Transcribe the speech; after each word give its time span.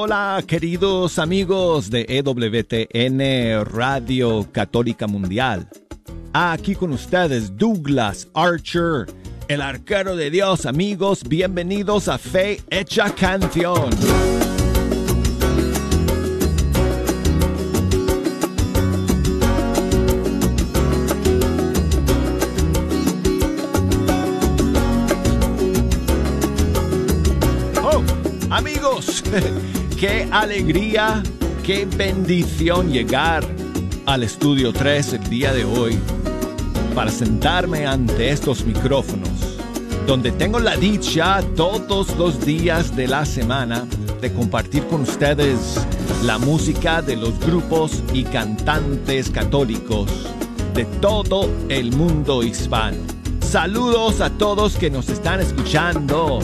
Hola 0.00 0.40
queridos 0.46 1.18
amigos 1.18 1.90
de 1.90 2.06
EWTN 2.08 3.64
Radio 3.64 4.46
Católica 4.52 5.08
Mundial. 5.08 5.68
Aquí 6.32 6.76
con 6.76 6.92
ustedes 6.92 7.56
Douglas 7.56 8.28
Archer, 8.32 9.06
el 9.48 9.60
arquero 9.60 10.14
de 10.14 10.30
Dios 10.30 10.66
amigos, 10.66 11.24
bienvenidos 11.28 12.06
a 12.06 12.16
Fe 12.16 12.60
Hecha 12.70 13.12
Canción. 13.12 13.90
Oh, 27.82 28.04
amigos, 28.48 29.24
qué 29.98 30.28
alegría, 30.30 31.24
qué 31.64 31.84
bendición 31.84 32.92
llegar 32.92 33.44
al 34.06 34.22
estudio 34.22 34.72
3 34.72 35.14
el 35.14 35.28
día 35.28 35.52
de 35.52 35.64
hoy 35.64 35.98
para 36.94 37.10
sentarme 37.10 37.84
ante 37.84 38.30
estos 38.30 38.64
micrófonos, 38.64 39.28
donde 40.06 40.30
tengo 40.30 40.60
la 40.60 40.76
dicha 40.76 41.42
todos 41.56 42.16
los 42.16 42.44
días 42.44 42.94
de 42.94 43.08
la 43.08 43.26
semana 43.26 43.86
de 44.20 44.32
compartir 44.32 44.86
con 44.86 45.00
ustedes 45.00 45.84
la 46.22 46.38
música 46.38 47.02
de 47.02 47.16
los 47.16 47.38
grupos 47.40 48.04
y 48.12 48.22
cantantes 48.22 49.30
católicos 49.30 50.08
de 50.74 50.84
todo 51.00 51.50
el 51.68 51.90
mundo 51.92 52.44
hispano. 52.44 52.98
Saludos 53.40 54.20
a 54.20 54.30
todos 54.30 54.76
que 54.76 54.90
nos 54.90 55.08
están 55.08 55.40
escuchando 55.40 56.38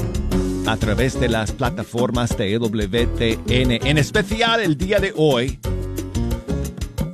a 0.66 0.76
través 0.76 1.20
de 1.20 1.28
las 1.28 1.52
plataformas 1.52 2.36
de 2.36 2.54
EWTN, 2.54 3.86
en 3.86 3.98
especial 3.98 4.60
el 4.60 4.76
día 4.76 4.98
de 4.98 5.12
hoy, 5.16 5.58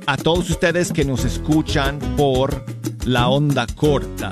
a 0.05 0.17
todos 0.17 0.49
ustedes 0.49 0.93
que 0.93 1.03
nos 1.03 1.25
escuchan 1.25 1.99
por 2.15 2.65
la 3.05 3.27
onda 3.27 3.67
corta, 3.67 4.31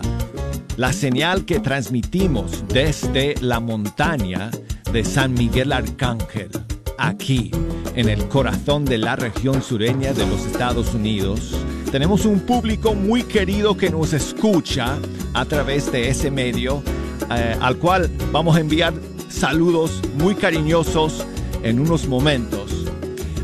la 0.78 0.94
señal 0.94 1.46
que 1.46 1.60
transmitimos 1.60 2.64
desde 2.70 3.36
la 3.42 3.60
montaña 3.60 4.52
de 4.94 5.04
San 5.04 5.34
Miguel 5.34 5.74
Arcángel, 5.74 6.50
aquí 6.98 7.52
en 7.96 8.08
el 8.08 8.28
corazón 8.30 8.86
de 8.86 8.98
la 8.98 9.16
región 9.16 9.62
sureña 9.62 10.14
de 10.14 10.26
los 10.26 10.46
Estados 10.46 10.94
Unidos. 10.94 11.56
Tenemos 11.92 12.26
un 12.26 12.40
público 12.40 12.94
muy 12.94 13.24
querido 13.24 13.76
que 13.76 13.90
nos 13.90 14.14
escucha 14.14 14.98
a 15.34 15.46
través 15.46 15.92
de 15.92 16.10
ese 16.10 16.32
medio, 16.32 16.82
eh, 17.32 17.58
al 17.60 17.78
cual 17.78 18.10
vamos 18.32 18.56
a 18.56 18.60
enviar 18.60 18.94
saludos 19.30 20.02
muy 20.16 20.36
cariñosos 20.36 21.26
en 21.64 21.80
unos 21.80 22.08
momentos. 22.08 22.86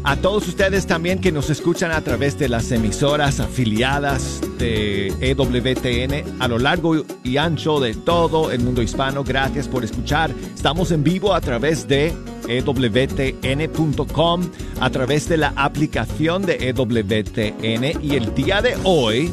A 0.03 0.17
todos 0.17 0.47
ustedes 0.47 0.86
también 0.86 1.19
que 1.19 1.31
nos 1.31 1.50
escuchan 1.50 1.91
a 1.91 2.02
través 2.02 2.38
de 2.38 2.47
las 2.47 2.72
emisoras 2.72 3.39
afiliadas 3.39 4.39
de 4.59 5.08
EWTN 5.19 6.39
a 6.39 6.47
lo 6.47 6.59
largo 6.59 7.03
y 7.23 7.38
ancho 7.38 7.80
de 7.80 7.95
todo 7.95 8.52
el 8.52 8.59
mundo 8.59 8.83
hispano, 8.83 9.23
gracias 9.23 9.67
por 9.67 9.83
escuchar. 9.83 10.30
Estamos 10.53 10.91
en 10.91 11.03
vivo 11.03 11.33
a 11.33 11.41
través 11.41 11.88
de 11.88 12.13
EWTN.com, 12.47 14.41
a 14.80 14.89
través 14.91 15.28
de 15.28 15.38
la 15.38 15.53
aplicación 15.56 16.45
de 16.45 16.69
EWTN 16.69 18.03
y 18.03 18.16
el 18.16 18.36
día 18.36 18.61
de 18.61 18.78
hoy 18.83 19.31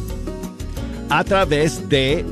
a 1.10 1.22
través 1.22 1.86
de 1.90 2.24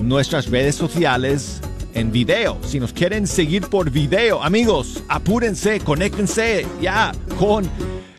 nuestras 0.00 0.48
redes 0.48 0.76
sociales 0.76 1.60
en 1.94 2.12
video. 2.12 2.58
Si 2.62 2.80
nos 2.80 2.92
quieren 2.92 3.26
seguir 3.26 3.62
por 3.68 3.90
video, 3.90 4.42
amigos, 4.42 5.02
apúrense, 5.08 5.80
conéctense 5.80 6.66
ya 6.80 7.12
con 7.38 7.68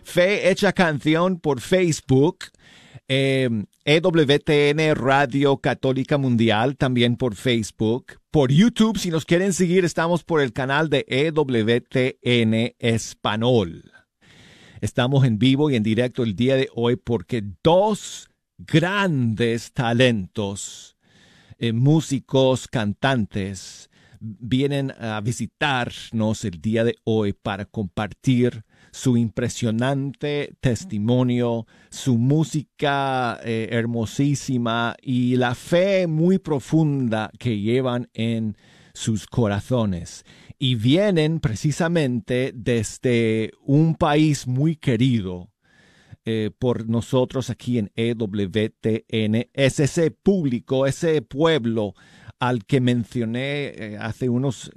Fe 0.03 0.49
Hecha 0.49 0.73
Canción 0.73 1.39
por 1.39 1.61
Facebook. 1.61 2.45
Eh, 3.07 3.49
EWTN 3.85 4.95
Radio 4.95 5.57
Católica 5.57 6.17
Mundial 6.17 6.77
también 6.77 7.17
por 7.17 7.35
Facebook. 7.35 8.19
Por 8.31 8.51
YouTube, 8.51 8.97
si 8.97 9.09
nos 9.09 9.25
quieren 9.25 9.53
seguir, 9.53 9.85
estamos 9.85 10.23
por 10.23 10.41
el 10.41 10.53
canal 10.53 10.89
de 10.89 11.05
EWTN 11.07 12.75
Español. 12.79 13.91
Estamos 14.81 15.25
en 15.25 15.37
vivo 15.37 15.69
y 15.69 15.75
en 15.75 15.83
directo 15.83 16.23
el 16.23 16.35
día 16.35 16.55
de 16.55 16.69
hoy 16.75 16.95
porque 16.95 17.43
dos 17.63 18.29
grandes 18.57 19.73
talentos 19.73 20.92
eh, 21.59 21.73
músicos, 21.73 22.67
cantantes, 22.67 23.89
vienen 24.19 24.91
a 24.99 25.19
visitarnos 25.21 26.45
el 26.45 26.61
día 26.61 26.83
de 26.83 26.95
hoy 27.03 27.33
para 27.33 27.65
compartir 27.65 28.63
su 28.91 29.17
impresionante 29.17 30.55
testimonio, 30.61 31.65
su 31.89 32.17
música 32.17 33.39
eh, 33.43 33.69
hermosísima 33.71 34.95
y 35.01 35.35
la 35.35 35.55
fe 35.55 36.07
muy 36.07 36.37
profunda 36.37 37.31
que 37.39 37.59
llevan 37.59 38.09
en 38.13 38.55
sus 38.93 39.25
corazones. 39.25 40.23
Y 40.59 40.75
vienen 40.75 41.39
precisamente 41.39 42.53
desde 42.55 43.51
un 43.65 43.95
país 43.95 44.47
muy 44.47 44.75
querido, 44.75 45.52
eh, 46.25 46.51
por 46.57 46.87
nosotros 46.87 47.49
aquí 47.49 47.77
en 47.77 47.91
EWTN 47.95 49.49
es 49.53 49.79
ese 49.79 50.11
público, 50.11 50.85
ese 50.87 51.21
pueblo 51.21 51.95
al 52.39 52.65
que 52.65 52.81
mencioné 52.81 53.67
eh, 53.67 53.97
hace 53.99 54.29
unos 54.29 54.71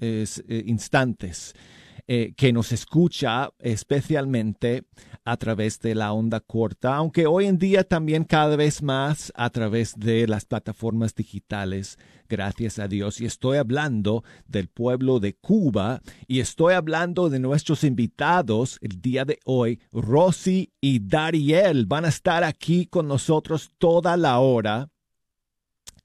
eh, 2.08 2.34
que 2.36 2.52
nos 2.52 2.72
escucha 2.72 3.50
especialmente 3.58 4.84
a 5.24 5.36
través 5.36 5.80
de 5.80 5.96
la 5.96 6.12
onda 6.12 6.38
corta, 6.38 6.94
aunque 6.94 7.26
hoy 7.26 7.46
en 7.46 7.58
día 7.58 7.82
también 7.82 8.22
cada 8.22 8.54
vez 8.54 8.80
más 8.80 9.32
a 9.34 9.50
través 9.50 9.94
de 9.96 10.28
las 10.28 10.44
plataformas 10.44 11.16
digitales, 11.16 11.98
gracias 12.28 12.78
a 12.78 12.86
Dios. 12.86 13.20
Y 13.20 13.26
estoy 13.26 13.58
hablando 13.58 14.22
del 14.46 14.68
pueblo 14.68 15.18
de 15.18 15.34
Cuba 15.34 16.00
y 16.28 16.38
estoy 16.38 16.74
hablando 16.74 17.28
de 17.28 17.40
nuestros 17.40 17.82
invitados 17.82 18.78
el 18.82 19.00
día 19.00 19.24
de 19.24 19.40
hoy. 19.44 19.80
Rosy 19.90 20.72
y 20.80 21.00
Dariel 21.00 21.86
van 21.86 22.04
a 22.04 22.08
estar 22.08 22.44
aquí 22.44 22.86
con 22.86 23.08
nosotros 23.08 23.72
toda 23.78 24.16
la 24.16 24.38
hora 24.38 24.90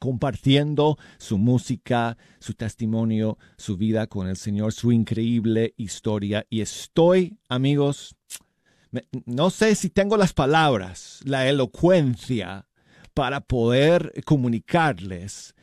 compartiendo 0.02 0.98
su 1.20 1.38
música, 1.38 2.18
su 2.40 2.56
testimonio, 2.56 3.38
su 3.56 3.78
vida 3.78 4.08
con 4.08 4.28
el 4.28 4.36
Señor, 4.36 4.74
su 4.74 4.92
increíble 4.92 5.76
historia. 5.78 6.44
Y 6.50 6.62
estoy, 6.62 7.38
amigos, 7.48 8.16
no 9.28 9.52
sé 9.52 9.76
si 9.76 9.92
tengo 9.92 10.18
las 10.18 10.34
palabras, 10.34 11.20
la 11.24 11.48
elocuencia 11.48 12.66
para 13.14 13.42
poder 13.42 14.12
comunicarles 14.26 15.54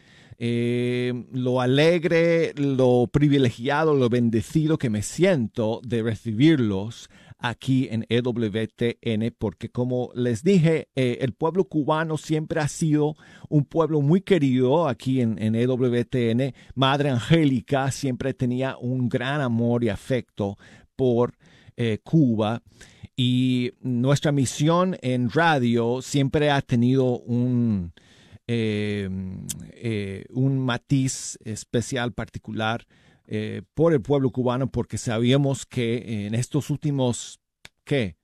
eh, 0.41 1.13
lo 1.33 1.61
alegre, 1.61 2.53
lo 2.55 3.09
privilegiado, 3.11 3.95
lo 3.95 4.09
bendecido 4.09 4.79
que 4.79 4.89
me 4.89 5.03
siento 5.03 5.81
de 5.85 6.01
recibirlos 6.05 7.11
aquí 7.39 7.89
en 7.91 8.05
EWTN, 8.09 9.35
porque 9.39 9.71
como 9.71 10.11
les 10.15 10.43
dije, 10.43 10.89
eh, 10.97 11.19
el 11.21 11.33
pueblo 11.33 11.65
cubano 11.65 12.17
siempre 12.17 12.61
ha 12.61 12.69
sido 12.69 13.17
un 13.49 13.65
pueblo 13.65 14.01
muy 14.01 14.21
querido 14.21 14.89
aquí 14.89 15.21
en, 15.21 15.39
EWTN. 15.55 16.55
Madre 16.75 17.11
Angélica 17.11 17.91
siempre 17.91 18.35
tenía 18.35 18.77
un 18.77 19.09
gran 19.09 19.41
amor 19.41 19.85
y 19.85 19.89
afecto 19.89 20.59
por 20.97 21.35
eh, 21.77 21.99
Cuba. 22.03 22.63
Y 23.17 23.73
nuestra 23.81 24.33
misión 24.33 24.97
en 25.03 25.31
radio 25.31 26.01
siempre 26.03 26.51
ha 26.51 26.63
tenido 26.63 27.19
un, 27.19 27.93
eh, 28.47 29.09
un 30.31 30.59
matiz 30.59 31.39
especial, 31.45 32.13
particular 32.13 32.87
eh, 33.29 33.63
por 33.75 33.93
el 33.93 34.03
pueblo 34.03 34.31
cubano, 34.31 34.71
porque 34.71 34.99
sabíamos 34.99 35.67
que 35.67 36.27
en 36.27 36.35
estos 36.35 36.71
últimos, 36.71 37.41
¿qué? 37.85 38.17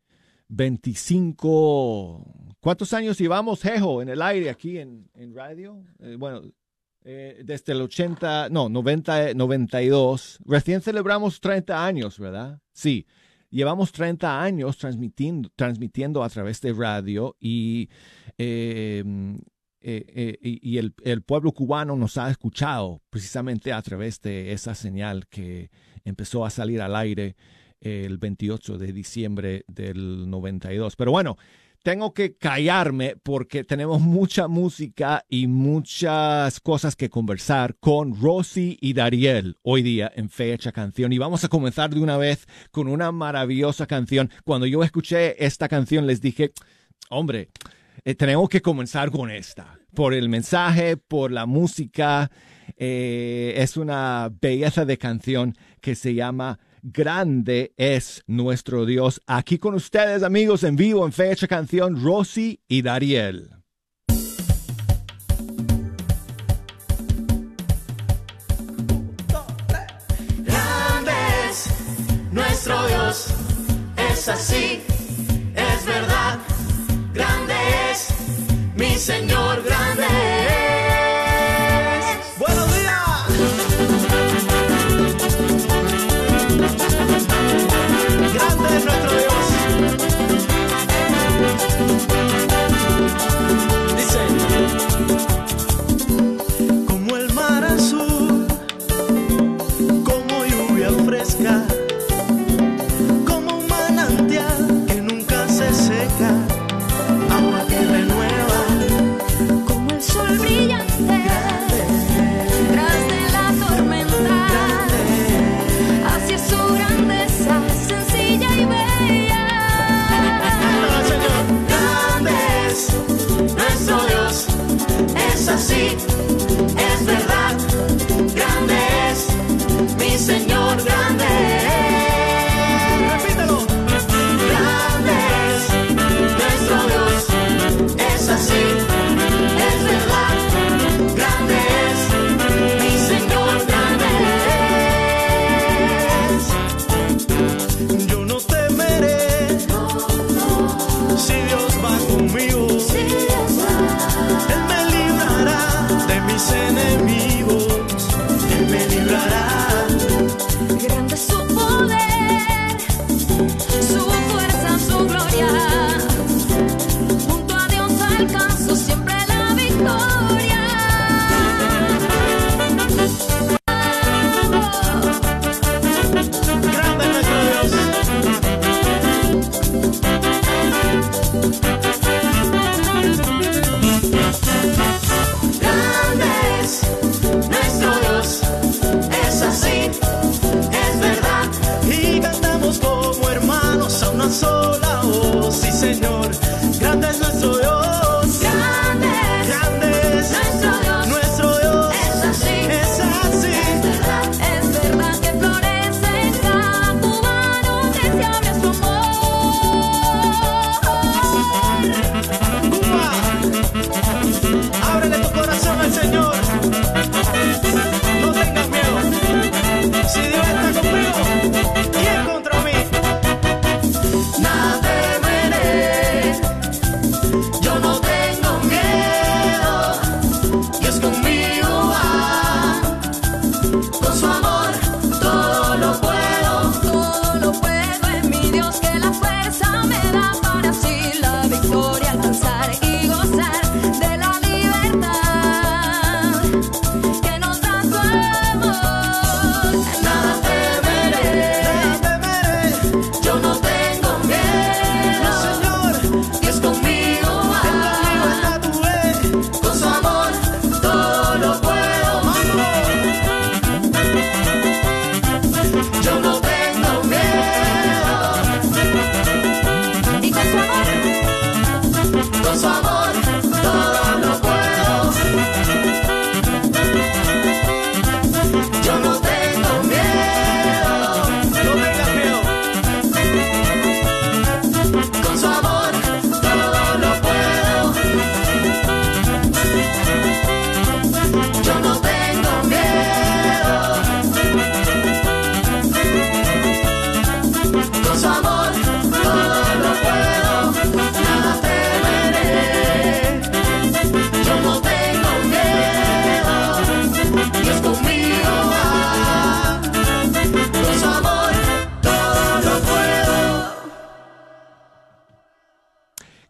25, 0.49 2.57
¿cuántos 2.61 2.93
años 2.93 3.19
llevamos, 3.19 3.63
Jejo, 3.63 4.03
en 4.03 4.09
el 4.09 4.23
aire 4.23 4.51
aquí 4.51 4.79
en, 4.79 5.09
en 5.15 5.35
radio? 5.35 5.83
bueno, 6.19 6.43
desde 7.03 7.73
el 7.73 7.83
80, 7.83 8.49
no, 8.49 8.71
90, 8.71 9.35
92, 9.35 10.39
recién 10.47 10.81
celebramos 10.81 11.41
30 11.41 11.87
años, 11.87 12.19
¿verdad? 12.19 12.61
Sí. 12.73 13.07
Llevamos 13.51 13.93
30 13.93 14.43
años 14.43 14.79
transmitiendo, 14.79 15.49
transmitiendo 15.55 16.25
a 16.25 16.29
través 16.29 16.61
de 16.61 16.73
radio 16.73 17.37
y, 17.39 17.89
eh, 18.37 19.05
eh, 19.87 20.07
eh, 20.09 20.39
y 20.41 20.79
el, 20.79 20.95
el, 21.05 21.21
pueblo 21.21 21.53
cubano 21.53 21.95
nos 21.95 22.17
ha 22.17 22.31
escuchado 22.31 23.03
precisamente 23.11 23.71
a 23.71 23.83
través 23.83 24.19
de 24.23 24.53
esa 24.53 24.75
señal 24.75 25.27
que 25.29 25.71
empezó 26.07 26.47
a 26.47 26.49
salir 26.51 26.81
al 26.81 26.97
aire 26.97 27.37
eh, 27.83 28.05
el 28.07 28.17
28 28.17 28.79
de 28.79 28.93
diciembre 28.95 29.65
del 29.69 30.31
92. 30.31 30.97
Pero 30.97 31.11
bueno, 31.11 31.37
tengo 31.83 32.15
que 32.15 32.35
callarme 32.35 33.17
porque 33.23 33.63
tenemos 33.63 34.01
mucha 34.01 34.49
música 34.49 35.23
y 35.29 35.49
muchas 35.49 36.61
cosas 36.61 36.97
que 36.97 37.11
conversar 37.11 37.77
con 37.77 38.19
Rosy 38.19 38.79
y 38.81 38.95
Dariel 38.95 39.59
hoy 39.61 39.83
día 39.83 40.11
en 40.17 40.31
Fecha 40.31 40.73
Canción. 40.73 41.13
Y 41.13 41.19
vamos 41.19 41.45
a 41.45 41.49
comenzar 41.49 41.91
de 41.91 42.01
una 42.01 42.17
vez 42.17 42.47
con 42.71 42.89
una 42.89 43.13
maravillosa 43.13 43.87
canción. 43.87 44.31
Cuando 44.45 44.65
yo 44.65 44.83
escuché 44.83 45.45
esta 45.45 45.69
canción 45.69 46.07
les 46.07 46.23
dije, 46.23 46.53
hombre, 47.11 47.51
eh, 48.07 48.15
tenemos 48.15 48.51
que 48.51 48.61
comenzar 48.61 49.11
con 49.11 49.31
esta, 49.31 49.79
por 49.95 50.13
el 50.13 50.29
mensaje, 50.29 50.99
por 50.99 51.33
la 51.33 51.47
música. 51.47 52.31
Eh, 52.77 53.55
es 53.57 53.79
una 53.79 54.31
belleza 54.43 54.85
de 54.85 54.99
canción 54.99 55.57
que 55.81 55.95
se 55.95 56.13
llama 56.15 56.59
Grande 56.83 57.73
es 57.79 58.23
nuestro 58.27 58.85
Dios. 58.85 59.23
Aquí 59.27 59.57
con 59.57 59.75
ustedes, 59.75 60.23
amigos, 60.23 60.65
en 60.65 60.77
vivo, 60.77 61.07
en 61.07 61.13
fecha 61.13 61.49
canción, 61.49 62.05
Rosy 62.05 62.61
y 62.69 62.83
Dariel. 62.83 63.49
Grande 70.43 71.13
es 71.49 71.69
nuestro 72.31 72.87
Dios, 72.87 73.29
es 73.97 74.29
así. 74.29 74.74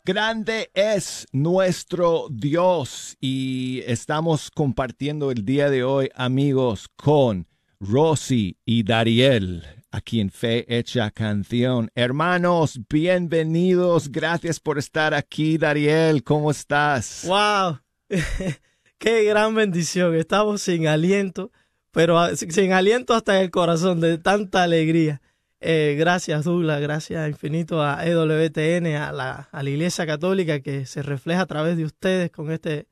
Grande 0.07 0.71
es 0.75 1.27
nuestro 1.33 2.27
Dios 2.31 3.17
y 3.23 3.81
estamos 3.87 4.51
compartiendo 4.51 5.31
el 5.31 5.47
día 5.47 5.71
de 5.71 5.83
hoy, 5.83 6.11
amigos, 6.15 6.91
con 6.95 7.47
Rosy 7.81 8.59
y 8.67 8.83
Dariel, 8.83 9.65
aquí 9.91 10.21
en 10.21 10.29
Fe 10.29 10.67
Hecha 10.69 11.11
Canción. 11.11 11.91
Hermanos, 11.95 12.79
bienvenidos. 12.87 14.13
Gracias 14.13 14.61
por 14.61 14.77
estar 14.77 15.15
aquí, 15.15 15.57
Dariel. 15.57 16.23
¿Cómo 16.23 16.51
estás? 16.51 17.25
¡Wow! 17.27 17.79
¡Qué 18.99 19.25
gran 19.25 19.55
bendición! 19.55 20.15
Estamos 20.17 20.61
sin 20.61 20.87
aliento, 20.87 21.51
pero 21.93 22.37
sin 22.37 22.75
aliento 22.75 23.15
hasta 23.15 23.41
el 23.41 23.51
corazón 23.51 24.01
de 24.01 24.19
tanta 24.19 24.65
alegría. 24.65 25.23
Eh, 25.67 25.97
gracias, 25.99 26.45
Douglas. 26.45 26.79
Gracias 26.83 27.27
infinito 27.27 27.83
a 27.83 28.05
EWTN, 28.05 28.97
a 28.97 29.13
la, 29.13 29.49
a 29.51 29.63
la 29.63 29.71
Iglesia 29.71 30.07
Católica 30.07 30.61
que 30.61 30.85
se 30.85 31.03
refleja 31.03 31.41
a 31.41 31.47
través 31.47 31.79
de 31.79 31.87
ustedes 31.87 32.31
con 32.31 32.51
este, 32.51 32.87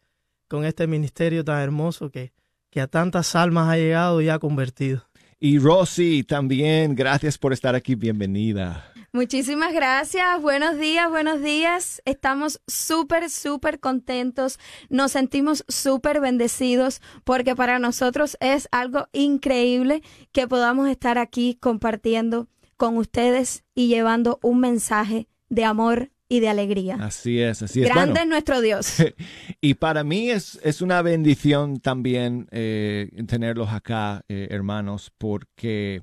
con 0.49 0.65
este 0.65 0.87
ministerio 0.87 1.45
tan 1.45 1.61
hermoso 1.61 2.11
que, 2.11 2.33
que 2.71 2.81
a 2.81 2.87
tantas 2.87 3.37
almas 3.37 3.69
ha 3.69 3.77
llegado 3.77 4.23
y 4.23 4.31
ha 4.31 4.39
convertido. 4.39 5.05
Y 5.39 5.59
Rosy, 5.59 6.25
también, 6.25 6.95
gracias 6.95 7.37
por 7.37 7.53
estar 7.53 7.75
aquí. 7.75 7.95
Bienvenida. 7.95 8.91
Muchísimas 9.13 9.75
gracias. 9.75 10.41
Buenos 10.41 10.79
días, 10.79 11.11
buenos 11.11 11.43
días. 11.43 12.01
Estamos 12.07 12.63
súper, 12.67 13.29
súper 13.29 13.81
contentos. 13.81 14.59
Nos 14.89 15.13
sentimos 15.13 15.63
súper 15.69 16.23
bendecidos 16.23 17.03
porque 17.25 17.55
para 17.55 17.79
nosotros 17.79 18.39
es 18.41 18.67
algo 18.73 19.09
increíble 19.13 20.03
que 20.33 20.49
podamos 20.49 20.89
estar 20.89 21.19
aquí 21.19 21.59
compartiendo 21.61 22.49
con 22.83 22.99
ustedes 22.99 23.63
y 23.77 23.87
llevando 23.87 24.41
un 24.43 24.59
mensaje 24.59 25.29
de 25.49 25.65
amor 25.65 26.11
y 26.29 26.41
de 26.41 26.49
alegría. 26.49 26.97
Así 26.97 27.39
es, 27.39 27.63
así 27.63 27.81
es. 27.81 27.87
Grande 27.87 28.11
Bueno, 28.11 28.23
es 28.23 28.29
nuestro 28.29 28.61
Dios. 28.61 28.97
y 29.61 29.75
para 29.75 30.03
mí 30.03 30.31
es, 30.31 30.59
es 30.65 30.83
una 30.83 31.01
bendición 31.01 31.79
también 31.79 32.49
eh, 32.51 33.09
tenerlos 33.29 33.69
acá, 33.69 34.25
eh, 34.29 34.49
hermanos, 34.51 35.13
porque 35.17 36.03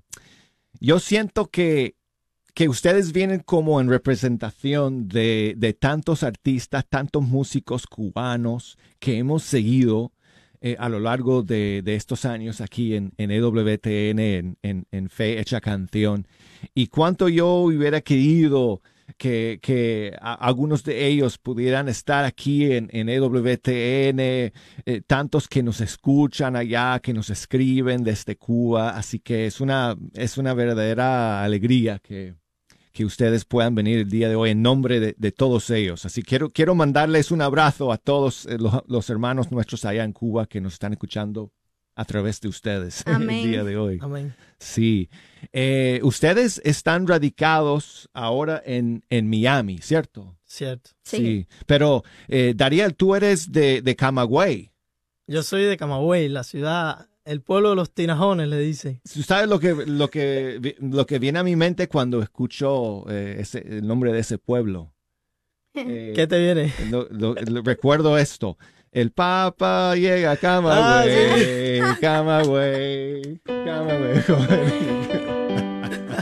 yo 0.80 1.02
siento 1.02 1.48
que, 1.48 1.98
que 2.54 2.70
ustedes 2.70 3.12
vienen 3.12 3.42
como 3.42 3.82
en 3.82 3.90
representación 3.90 5.10
de, 5.10 5.56
de 5.58 5.74
tantos 5.74 6.24
artistas, 6.24 6.86
tantos 6.88 7.24
músicos 7.24 7.88
cubanos 7.88 8.78
que 9.00 9.18
hemos 9.18 9.44
seguido 9.44 10.14
eh, 10.62 10.76
a 10.80 10.90
lo 10.90 11.00
largo 11.00 11.44
de, 11.44 11.82
de 11.84 11.96
estos 11.96 12.26
años 12.26 12.62
aquí 12.62 12.96
en, 12.96 13.14
en 13.18 13.32
EWTN, 13.32 14.20
en, 14.20 14.58
en, 14.62 14.86
en 14.92 15.10
Fe 15.10 15.40
Hecha 15.40 15.62
Canción. 15.62 16.28
Y 16.74 16.88
cuánto 16.88 17.30
yo 17.30 17.62
hubiera 17.62 18.02
querido 18.02 18.82
que, 19.18 19.60
que 19.62 20.16
algunos 20.22 20.84
de 20.84 21.08
ellos 21.08 21.38
pudieran 21.38 21.90
estar 21.90 22.26
aquí 22.26 22.72
en, 22.72 22.90
en 22.92 23.10
EWTN, 23.10 24.20
eh, 24.20 24.52
tantos 25.08 25.48
que 25.48 25.64
nos 25.64 25.82
escuchan 25.82 26.56
allá, 26.56 27.00
que 27.00 27.14
nos 27.14 27.30
escriben 27.30 28.04
desde 28.04 28.36
Cuba. 28.36 28.92
Así 28.92 29.20
que 29.20 29.46
es 29.46 29.62
una, 29.62 29.96
es 30.14 30.38
una 30.38 30.54
verdadera 30.54 31.44
alegría 31.44 32.00
que, 32.00 32.36
que 32.92 33.06
ustedes 33.06 33.46
puedan 33.46 33.76
venir 33.76 34.00
el 34.00 34.10
día 34.10 34.30
de 34.30 34.36
hoy 34.36 34.52
en 34.52 34.62
nombre 34.62 35.00
de, 35.00 35.16
de 35.18 35.32
todos 35.32 35.70
ellos. 35.70 36.06
Así 36.06 36.22
que 36.22 36.30
quiero, 36.30 36.50
quiero 36.50 36.76
mandarles 36.76 37.32
un 37.32 37.42
abrazo 37.42 37.92
a 37.92 37.98
todos 37.98 38.46
eh, 38.46 38.58
los, 38.58 38.74
los 38.88 39.10
hermanos 39.10 39.52
nuestros 39.52 39.86
allá 39.86 40.04
en 40.04 40.14
Cuba 40.14 40.46
que 40.48 40.62
nos 40.62 40.74
están 40.74 40.94
escuchando 40.94 41.52
a 41.96 42.06
través 42.06 42.40
de 42.40 42.48
ustedes 42.48 43.04
Amén. 43.08 43.46
el 43.46 43.52
día 43.52 43.64
de 43.64 43.78
hoy. 43.78 44.00
Amén. 44.02 44.34
Sí. 44.58 45.10
Eh, 45.54 46.00
ustedes 46.04 46.62
están 46.64 47.08
radicados 47.08 48.10
ahora 48.14 48.62
en, 48.66 49.04
en 49.10 49.30
Miami, 49.30 49.80
¿cierto? 49.80 50.38
Cierto. 50.46 50.92
Sí. 51.04 51.46
Pero, 51.66 52.04
eh, 52.28 52.54
Dariel, 52.56 52.96
tú 52.96 53.16
eres 53.16 53.52
de, 53.52 53.82
de 53.82 53.96
Camagüey. 53.96 54.72
Yo 55.28 55.44
soy 55.44 55.64
de 55.64 55.78
Camagüey, 55.78 56.28
la 56.28 56.44
ciudad, 56.44 57.08
el 57.30 57.42
pueblo 57.42 57.70
de 57.72 57.76
los 57.76 57.92
tinajones, 57.94 58.48
le 58.48 58.60
dicen. 58.60 59.00
¿Tú 59.14 59.22
¿Sabes 59.24 59.48
lo 59.48 59.60
que, 59.60 59.74
lo 59.86 60.10
que, 60.10 60.76
lo 60.80 61.06
que 61.06 61.20
viene 61.20 61.40
a 61.40 61.44
mi 61.44 61.56
mente 61.56 61.88
cuando 61.88 62.22
escucho 62.22 63.06
eh, 63.10 63.38
ese, 63.40 63.60
el 63.60 63.88
nombre 63.88 64.12
de 64.12 64.20
ese 64.20 64.38
pueblo? 64.38 64.94
Eh, 65.76 66.14
¿Qué 66.16 66.26
te 66.28 66.40
viene? 66.40 66.74
lo- 66.90 67.08
lo- 67.12 67.36
lo- 67.36 67.62
recuerdo 67.62 68.18
esto. 68.18 68.58
El 68.92 69.12
Papa 69.12 69.96
llega 69.96 70.32
a 70.32 70.34
Ah, 70.34 70.38
Camagüey, 70.38 71.96
Camagüey, 72.02 73.40
Camagüey. 73.46 75.20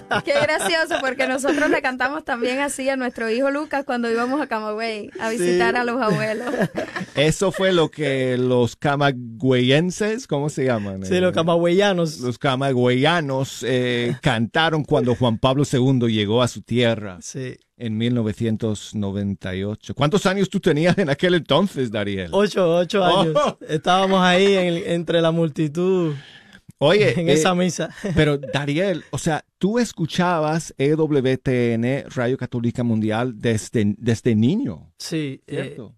Qué 0.26 0.34
gracioso 0.42 0.96
porque 1.02 1.28
nosotros 1.28 1.70
le 1.70 1.82
cantamos 1.82 2.24
también 2.24 2.60
así 2.60 2.88
a 2.90 2.96
nuestro 2.96 3.30
hijo 3.30 3.50
Lucas 3.52 3.84
cuando 3.86 4.10
íbamos 4.12 4.42
a 4.42 4.48
Camagüey 4.48 5.10
a 5.20 5.30
visitar 5.30 5.76
a 5.76 5.84
los 5.84 6.02
abuelos. 6.02 6.48
Eso 7.16 7.52
fue 7.52 7.74
lo 7.74 7.90
que 7.90 8.38
los 8.38 8.76
camagüeyenses, 8.76 10.28
¿cómo 10.28 10.50
se 10.50 10.66
llaman? 10.66 11.06
Sí, 11.06 11.16
Eh, 11.16 11.22
los 11.22 11.34
camagüeyanos. 11.34 12.20
los 12.20 12.38
camagüeyanos 12.38 13.64
eh, 13.68 14.16
cantaron 14.22 14.84
cuando 14.84 15.16
Juan 15.16 15.38
Pablo 15.38 15.64
II 15.72 16.08
llegó 16.12 16.42
a 16.42 16.48
su 16.48 16.62
tierra 16.62 17.18
Sí. 17.22 17.58
en 17.78 17.98
1998. 17.98 19.94
¿Cuántos 19.96 20.26
años 20.26 20.50
tú 20.50 20.60
tenías 20.60 20.98
en 20.98 21.10
aquel 21.10 21.34
entonces, 21.36 21.92
Dariel? 21.92 22.30
Ocho, 22.32 22.78
ocho 22.78 23.04
años. 23.04 23.36
Oh. 23.36 23.58
Estábamos 23.68 24.22
ahí 24.22 24.54
en- 24.56 24.92
entre 24.92 25.22
la 25.22 25.32
multitud 25.32 26.14
Oye, 26.80 27.14
en 27.20 27.30
eh, 27.30 27.34
esa 27.34 27.56
misa. 27.56 27.90
pero 28.16 28.38
Dariel, 28.38 29.04
o 29.12 29.18
sea, 29.18 29.44
tú 29.58 29.80
escuchabas 29.80 30.74
EWTN, 30.78 32.10
Radio 32.14 32.38
Católica 32.38 32.84
Mundial, 32.84 33.34
desde, 33.36 33.96
desde 33.98 34.36
niño, 34.36 34.92
Sí. 34.98 35.42
eh, 35.48 35.56
¿cierto? 35.64 35.96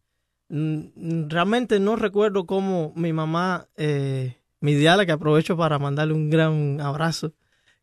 mm, 0.49 1.27
realmente 1.29 1.79
no 1.79 1.95
recuerdo 1.95 2.45
cómo 2.45 2.93
mi 2.95 3.13
mamá, 3.13 3.67
eh, 3.77 4.37
mi 4.61 4.73
diala, 4.75 5.05
que 5.05 5.11
aprovecho 5.11 5.55
para 5.57 5.79
mandarle 5.79 6.13
un 6.13 6.29
gran 6.29 6.79
abrazo, 6.81 7.33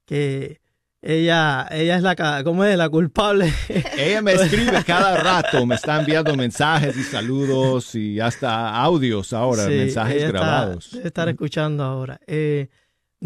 que 0.05 0.61
ella, 1.03 1.69
ella 1.71 1.97
es 1.97 2.03
la, 2.03 2.43
¿cómo 2.43 2.65
es? 2.65 2.77
La 2.77 2.89
culpable. 2.89 3.53
Ella 3.97 4.23
me 4.23 4.33
escribe 4.33 4.83
cada 4.85 5.17
rato, 5.17 5.65
me 5.65 5.77
está 5.77 6.01
enviando 6.01 6.35
mensajes 6.35 6.97
y 6.97 7.03
saludos 7.05 7.95
y 7.95 8.19
hasta 8.19 8.75
audios 8.75 9.33
ahora, 9.33 9.67
Sí, 9.67 9.71
mensajes 9.71 10.17
ella 10.17 10.27
está- 10.27 10.39
grabados. 10.39 10.91
debe 10.93 11.07
estar 11.07 11.29
escuchando 11.29 11.85
ahora. 11.85 12.19
Eh, 12.27 12.69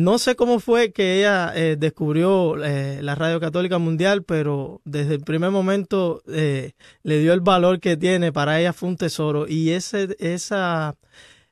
no 0.04 0.18
sé 0.18 0.36
cómo 0.36 0.60
fue 0.60 0.92
que 0.92 1.18
ella 1.18 1.52
eh, 1.54 1.76
descubrió 1.78 2.62
eh, 2.62 3.00
la 3.02 3.14
Radio 3.14 3.40
Católica 3.40 3.78
Mundial, 3.78 4.24
pero 4.24 4.80
desde 4.84 5.14
el 5.14 5.20
primer 5.20 5.50
momento 5.50 6.22
eh, 6.28 6.72
le 7.02 7.18
dio 7.18 7.32
el 7.32 7.40
valor 7.40 7.80
que 7.80 7.96
tiene. 7.96 8.32
Para 8.32 8.60
ella 8.60 8.72
fue 8.72 8.88
un 8.88 8.96
tesoro. 8.96 9.46
Y 9.48 9.70
ese, 9.70 10.16
esa, 10.18 10.96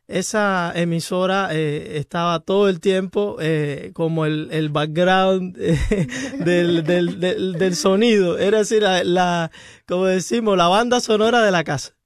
esa 0.06 0.72
emisora 0.74 1.50
eh, 1.52 1.98
estaba 1.98 2.40
todo 2.40 2.68
el 2.68 2.80
tiempo 2.80 3.36
eh, 3.40 3.90
como 3.94 4.24
el, 4.24 4.48
el 4.50 4.70
background 4.70 5.56
del, 6.38 6.84
del, 6.84 7.20
del, 7.20 7.52
del 7.52 7.76
sonido. 7.76 8.38
Era 8.38 8.58
decir, 8.58 8.82
la, 8.82 9.04
la, 9.04 9.50
como 9.86 10.06
decimos, 10.06 10.56
la 10.56 10.68
banda 10.68 11.00
sonora 11.00 11.42
de 11.42 11.50
la 11.50 11.64
casa. 11.64 11.96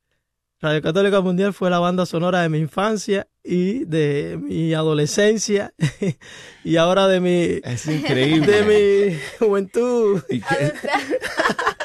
Radio 0.61 0.83
Católica 0.83 1.21
Mundial 1.21 1.53
fue 1.53 1.71
la 1.71 1.79
banda 1.79 2.07
sonora 2.07 2.43
de 2.43 2.49
mi 2.49 2.59
infancia 2.59 3.29
y 3.45 3.85
de 3.87 4.39
mi 4.41 4.73
adolescencia 4.73 5.75
y 6.65 6.77
ahora 6.77 7.09
de 7.09 7.21
mi, 7.21 7.61
Es 7.65 7.87
increíble. 7.87 8.47
de 8.53 8.63
mi 9.11 9.19
juventud. 9.39 10.23
Y 10.31 10.41
que- 10.41 10.73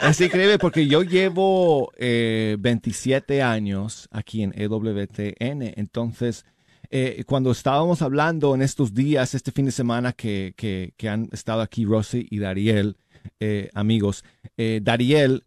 es 0.09 0.21
increíble 0.21 0.57
porque 0.59 0.87
yo 0.87 1.01
llevo 1.03 1.91
eh, 1.97 2.57
27 2.59 3.41
años 3.41 4.07
aquí 4.11 4.43
en 4.43 4.53
EWTN. 4.55 5.73
Entonces, 5.79 6.45
eh, 6.89 7.23
cuando 7.25 7.51
estábamos 7.51 8.01
hablando 8.01 8.53
en 8.55 8.61
estos 8.61 8.93
días, 8.93 9.33
este 9.33 9.51
fin 9.51 9.65
de 9.65 9.71
semana 9.71 10.13
que, 10.13 10.53
que- 10.55 10.93
que 10.95 11.09
han 11.09 11.27
estado 11.31 11.61
aquí 11.61 11.85
Rosy 11.85 12.27
y 12.29 12.39
Dariel, 12.39 12.97
eh, 13.39 13.69
amigos, 13.73 14.23
eh, 14.57 14.79
Dariel 14.83 15.43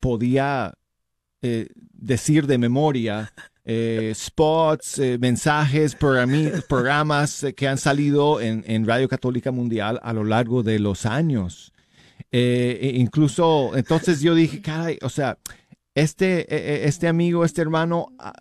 podía 0.00 0.74
eh, 1.42 1.68
decir 1.92 2.46
de 2.46 2.58
memoria 2.58 3.32
eh, 3.64 4.12
spots, 4.14 4.98
eh, 4.98 5.18
mensajes, 5.18 5.94
programas 6.68 7.46
que 7.56 7.68
han 7.68 7.78
salido 7.78 8.40
en, 8.40 8.64
en 8.66 8.86
Radio 8.86 9.08
Católica 9.08 9.50
Mundial 9.52 10.00
a 10.02 10.12
lo 10.12 10.24
largo 10.24 10.62
de 10.62 10.78
los 10.78 11.06
años. 11.06 11.72
Eh, 12.30 12.78
e 12.82 12.98
incluso, 12.98 13.76
entonces 13.76 14.20
yo 14.20 14.34
dije, 14.34 14.62
caray, 14.62 14.98
o 15.02 15.08
sea, 15.08 15.38
este, 15.94 16.40
eh, 16.40 16.46
eh, 16.50 16.80
este 16.84 17.06
amigo, 17.08 17.44
este 17.44 17.60
hermano 17.60 18.08
ha, 18.18 18.32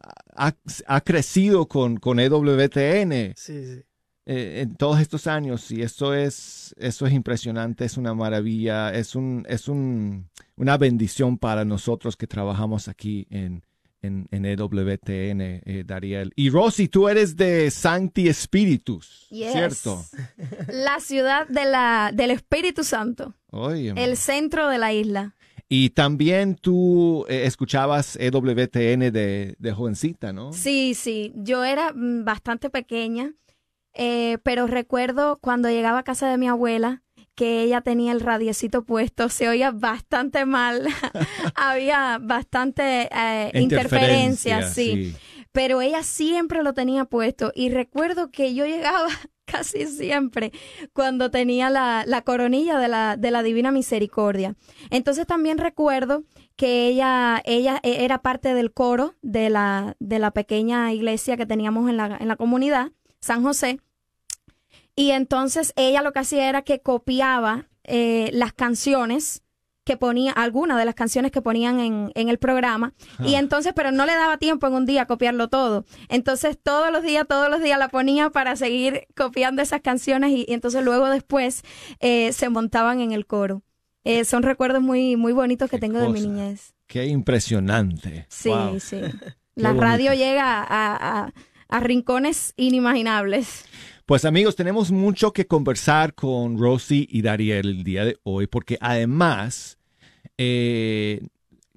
ha- 0.88 1.02
crecido 1.02 1.68
con, 1.68 1.98
con 1.98 2.20
EWTN 2.20 3.34
Sí, 3.36 3.66
sí. 3.66 3.82
en 4.26 4.76
todos 4.76 5.02
estos 5.02 5.28
años 5.28 5.70
y 5.72 5.82
eso 5.82 6.14
es, 6.14 6.74
eso 6.78 7.06
es 7.06 7.12
impresionante, 7.14 7.84
es 7.84 7.98
una 7.98 8.14
maravilla, 8.14 8.94
es, 8.94 9.16
un, 9.16 9.46
es 9.50 9.68
un, 9.68 10.30
una 10.56 10.78
bendición 10.78 11.38
para 11.38 11.66
nosotros 11.66 12.16
que 12.16 12.28
trabajamos 12.28 12.88
aquí 12.88 13.28
en, 13.30 13.64
en, 14.02 14.28
en 14.32 14.46
EWTN, 14.46 15.42
eh, 15.42 15.84
Dariel. 15.86 16.32
Y 16.36 16.50
Rosy, 16.50 16.88
tú 16.88 17.08
eres 17.08 17.36
de 17.36 17.70
Sancti 17.72 18.32
Spiritus, 18.34 19.28
Yes. 19.30 19.52
¿cierto? 19.54 20.04
La 20.68 21.00
ciudad 21.00 21.48
de 21.48 21.66
la, 21.66 22.12
del 22.14 22.32
Espíritu 22.32 22.84
Santo, 22.84 23.36
Oye, 23.52 23.94
el 23.96 24.18
centro 24.18 24.68
de 24.70 24.78
la 24.78 24.94
isla. 24.94 25.36
Y 25.70 25.92
también 25.92 26.56
tú 26.56 27.26
eh, 27.30 27.44
escuchabas 27.46 28.18
EWTN 28.20 29.12
de, 29.12 29.56
de 29.58 29.72
jovencita, 29.74 30.34
¿no? 30.34 30.52
Sí, 30.52 30.94
sí, 30.96 31.32
yo 31.36 31.64
era 31.64 31.94
mm, 31.94 32.26
bastante 32.26 32.70
pequeña 32.70 33.34
Eh, 33.94 34.38
pero 34.44 34.68
recuerdo 34.68 35.38
cuando 35.42 35.70
llegaba 35.70 36.00
a 36.00 36.04
casa 36.04 36.30
de 36.32 36.38
mi 36.38 36.48
abuela 36.48 37.04
que 37.36 37.64
ella 37.64 37.82
tenía 37.82 38.12
el 38.12 38.20
radiecito 38.20 38.84
puesto, 38.84 39.30
se 39.30 39.48
oía 39.48 39.72
bastante 39.72 40.46
mal, 40.46 40.88
había 41.56 42.18
bastante 42.22 43.10
eh, 43.16 43.52
interferencia, 43.62 44.58
sí. 44.74 45.16
Pero 45.52 45.82
ella 45.82 46.02
siempre 46.04 46.64
lo 46.64 46.74
tenía 46.74 47.06
puesto 47.06 47.52
y 47.56 47.70
recuerdo 47.70 48.32
que 48.32 48.54
yo 48.54 48.66
llegaba 48.66 49.08
casi 49.46 49.86
siempre 49.86 50.52
cuando 50.94 51.30
tenía 51.30 51.70
la, 51.70 52.04
la 52.08 52.22
coronilla 52.22 52.78
de 52.80 52.88
la, 52.88 53.18
de 53.18 53.32
la 53.32 53.44
Divina 53.44 53.72
Misericordia. 53.72 54.56
Entonces 54.92 55.28
también 55.28 55.58
recuerdo 55.58 56.24
que 56.56 56.88
ella, 56.88 57.42
ella 57.44 57.80
e- 57.84 58.06
era 58.06 58.22
parte 58.22 58.54
del 58.54 58.72
coro 58.72 59.16
de 59.22 59.50
la, 59.50 59.98
de 60.00 60.20
la 60.20 60.32
pequeña 60.32 60.94
iglesia 60.94 61.36
que 61.36 61.46
teníamos 61.46 61.90
en 61.90 61.98
la, 61.98 62.18
en 62.18 62.28
la 62.30 62.38
comunidad, 62.38 62.92
San 63.20 63.44
José. 63.44 63.80
Y 64.96 65.12
entonces 65.12 65.74
ella 65.76 66.02
lo 66.02 66.12
que 66.14 66.20
hacía 66.20 66.48
era 66.50 66.62
que 66.64 66.82
copiaba 66.82 67.68
eh, 67.84 68.30
las 68.34 68.54
canciones 68.54 69.44
que 69.84 69.98
ponía, 69.98 70.32
algunas 70.34 70.78
de 70.78 70.86
las 70.86 70.94
canciones 70.94 71.32
que 71.32 71.42
ponían 71.42 71.80
en, 71.80 72.12
en 72.14 72.30
el 72.30 72.38
programa. 72.38 72.94
Y 73.26 73.34
entonces, 73.34 73.74
pero 73.76 73.92
no 73.92 74.06
le 74.06 74.14
daba 74.14 74.38
tiempo 74.38 74.68
en 74.68 74.74
un 74.74 74.86
día 74.86 75.02
a 75.04 75.08
copiarlo 75.08 75.48
todo. 75.50 75.86
Entonces, 76.08 76.60
todos 76.62 76.92
los 76.92 77.02
días, 77.02 77.26
todos 77.28 77.50
los 77.50 77.62
días 77.64 77.80
la 77.80 77.90
ponía 77.90 78.30
para 78.30 78.56
seguir 78.56 79.08
copiando 79.16 79.62
esas 79.64 79.82
canciones 79.82 80.32
y, 80.32 80.46
y 80.48 80.54
entonces 80.54 80.84
luego 80.84 81.10
después 81.10 81.64
eh, 82.00 82.32
se 82.32 82.50
montaban 82.50 83.02
en 83.02 83.12
el 83.12 83.26
coro. 83.26 83.64
Eh, 84.04 84.24
son 84.24 84.44
recuerdos 84.44 84.82
muy, 84.84 85.16
muy 85.16 85.34
bonitos 85.34 85.70
que 85.70 85.78
Qué 85.78 85.82
tengo 85.82 86.00
de 86.00 86.10
mi 86.10 86.22
niñez. 86.22 86.74
Qué 86.86 87.06
impresionante. 87.08 88.28
Sí, 88.30 88.50
Wow. 88.50 88.80
sí. 88.80 89.02
La 89.56 89.74
radio 89.74 90.14
llega 90.14 90.62
a, 90.64 90.66
a- 91.26 91.34
a 91.70 91.80
rincones 91.80 92.54
inimaginables. 92.58 93.66
Pues 94.12 94.26
amigos, 94.26 94.58
tenemos 94.58 94.92
mucho 94.92 95.32
que 95.32 95.48
conversar 95.48 96.16
con 96.16 96.60
Rosy 96.60 97.08
y 97.10 97.22
Dariel 97.22 97.66
el 97.66 97.84
día 97.86 98.04
de 98.04 98.20
hoy, 98.24 98.46
porque 98.46 98.78
además, 98.82 99.78
eh, 100.38 101.26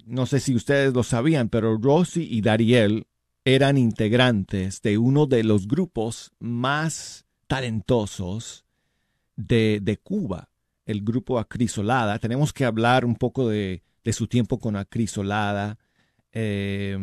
no 0.04 0.26
sé 0.26 0.40
si 0.40 0.52
ustedes 0.56 0.92
lo 0.94 1.04
sabían, 1.04 1.48
pero 1.48 1.78
Rosy 1.78 2.26
y 2.28 2.40
Dariel 2.40 3.06
eran 3.44 3.78
integrantes 3.78 4.82
de 4.82 4.98
uno 4.98 5.26
de 5.26 5.44
los 5.44 5.68
grupos 5.68 6.32
más 6.40 7.24
talentosos 7.46 8.64
de, 9.36 9.78
de 9.80 9.96
Cuba, 9.98 10.48
el 10.86 11.04
grupo 11.04 11.38
Acrisolada. 11.38 12.18
Tenemos 12.18 12.52
que 12.52 12.64
hablar 12.64 13.04
un 13.04 13.14
poco 13.14 13.48
de, 13.48 13.84
de 14.02 14.12
su 14.12 14.26
tiempo 14.26 14.58
con 14.58 14.74
Acrisolada 14.74 15.78
eh, 16.32 16.98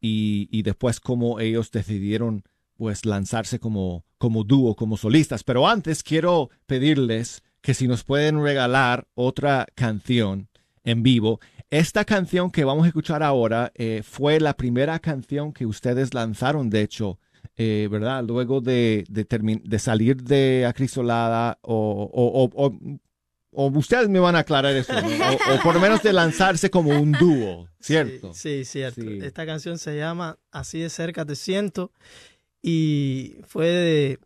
y, 0.00 0.48
y 0.50 0.62
después 0.62 0.98
cómo 0.98 1.38
ellos 1.38 1.70
decidieron 1.70 2.42
pues 2.76 3.06
lanzarse 3.06 3.60
como, 3.60 4.04
como 4.18 4.44
dúo, 4.44 4.74
como 4.74 4.96
solistas. 4.96 5.44
Pero 5.44 5.66
antes 5.66 6.02
quiero 6.02 6.50
pedirles 6.66 7.42
que 7.60 7.74
si 7.74 7.88
nos 7.88 8.04
pueden 8.04 8.42
regalar 8.42 9.06
otra 9.14 9.66
canción 9.74 10.48
en 10.84 11.02
vivo. 11.02 11.40
Esta 11.70 12.04
canción 12.04 12.50
que 12.50 12.64
vamos 12.64 12.84
a 12.84 12.88
escuchar 12.88 13.22
ahora 13.22 13.72
eh, 13.74 14.02
fue 14.02 14.40
la 14.40 14.54
primera 14.54 14.98
canción 15.00 15.52
que 15.52 15.66
ustedes 15.66 16.14
lanzaron, 16.14 16.70
de 16.70 16.80
hecho, 16.80 17.18
eh, 17.56 17.88
¿verdad? 17.90 18.24
Luego 18.24 18.60
de, 18.60 19.04
de, 19.08 19.26
de 19.62 19.78
salir 19.78 20.22
de 20.22 20.64
Acrisolada 20.66 21.58
o, 21.60 22.10
o, 22.54 22.72
o, 23.52 23.66
ustedes 23.76 24.08
me 24.08 24.18
van 24.18 24.36
a 24.36 24.40
aclarar 24.40 24.74
eso, 24.74 24.94
¿no? 24.94 25.08
o, 25.08 25.56
o 25.56 25.62
por 25.62 25.74
lo 25.74 25.80
menos 25.80 26.02
de 26.02 26.12
lanzarse 26.12 26.70
como 26.70 26.90
un 26.98 27.12
dúo, 27.12 27.68
¿cierto? 27.80 28.32
Sí, 28.32 28.64
sí, 28.64 28.64
cierto. 28.64 29.02
Sí. 29.02 29.18
Esta 29.22 29.44
canción 29.44 29.76
se 29.78 29.96
llama 29.96 30.38
Así 30.50 30.78
de 30.78 30.88
cerca 30.88 31.26
te 31.26 31.36
siento 31.36 31.92
y 32.62 33.36
fue 33.46 33.66
de- 33.66 34.18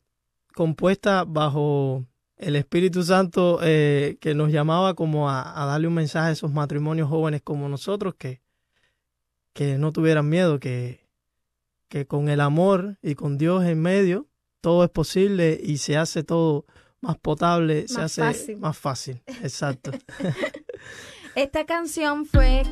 compuesta 0.55 1.25
bajo 1.25 2.05
el 2.37 2.57
Espíritu 2.57 3.03
Santo 3.03 3.61
eh, 3.63 4.17
que 4.21 4.35
nos 4.35 4.51
llamaba 4.53 4.95
como 4.95 5.31
a, 5.31 5.63
a 5.63 5.67
darle 5.67 5.89
un 5.89 5.95
mensaje 5.95 6.29
a 6.29 6.33
esos 6.33 6.53
matrimonios 6.53 7.09
jóvenes 7.09 7.41
como 7.43 7.69
nosotros 7.69 8.15
que, 8.19 8.43
que 9.55 9.79
no 9.79 9.93
tuvieran 9.93 10.29
miedo, 10.29 10.59
que, 10.59 11.07
que 11.89 12.07
con 12.07 12.29
el 12.29 12.41
amor 12.41 12.99
y 13.03 13.15
con 13.15 13.39
Dios 13.39 13.65
en 13.65 13.81
medio 13.81 14.29
todo 14.61 14.85
es 14.85 14.91
posible 14.91 15.59
y 15.63 15.79
se 15.79 15.97
hace 15.97 16.23
todo 16.23 16.67
más 17.01 17.17
potable, 17.19 17.89
se 17.89 17.95
Más 17.99 18.05
hace 18.05 18.23
fácil. 18.23 18.57
más 18.59 18.79
fácil. 18.79 19.23
Exacto. 19.43 19.91
Esta 21.35 21.65
canción 21.67 22.27
fue 22.27 22.63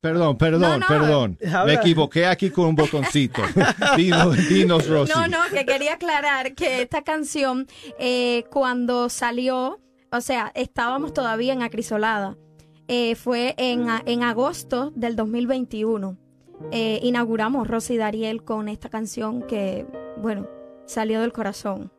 Perdón, 0.00 0.36
perdón, 0.36 0.60
No, 0.60 0.78
no. 0.78 0.86
perdón. 0.86 1.38
Me 1.66 1.74
equivoqué 1.74 2.26
aquí 2.26 2.50
con 2.50 2.66
un 2.66 2.76
botoncito. 2.76 3.42
dinos, 3.96 4.36
dinos, 4.48 4.88
Rosy. 4.88 5.12
No, 5.12 5.26
no, 5.26 5.38
que 5.50 5.64
quería 5.64 5.94
aclarar 5.94 6.54
que 6.54 6.82
esta 6.82 7.02
canción, 7.02 7.66
eh, 7.98 8.44
cuando 8.50 9.08
salió, 9.08 9.80
o 10.12 10.20
sea, 10.20 10.52
estábamos 10.54 11.12
todavía 11.12 11.52
en 11.52 11.62
Acrisolada. 11.62 12.36
Eh, 12.88 13.16
fue 13.16 13.54
en, 13.58 13.86
en 14.06 14.22
agosto 14.22 14.92
del 14.94 15.16
2021. 15.16 16.16
Eh, 16.70 17.00
inauguramos 17.02 17.66
Rosy 17.66 17.94
y 17.94 17.96
Dariel 17.96 18.44
con 18.44 18.68
esta 18.68 18.88
canción 18.88 19.42
que, 19.42 19.86
bueno, 20.18 20.46
salió 20.86 21.20
del 21.20 21.32
corazón. 21.32 21.92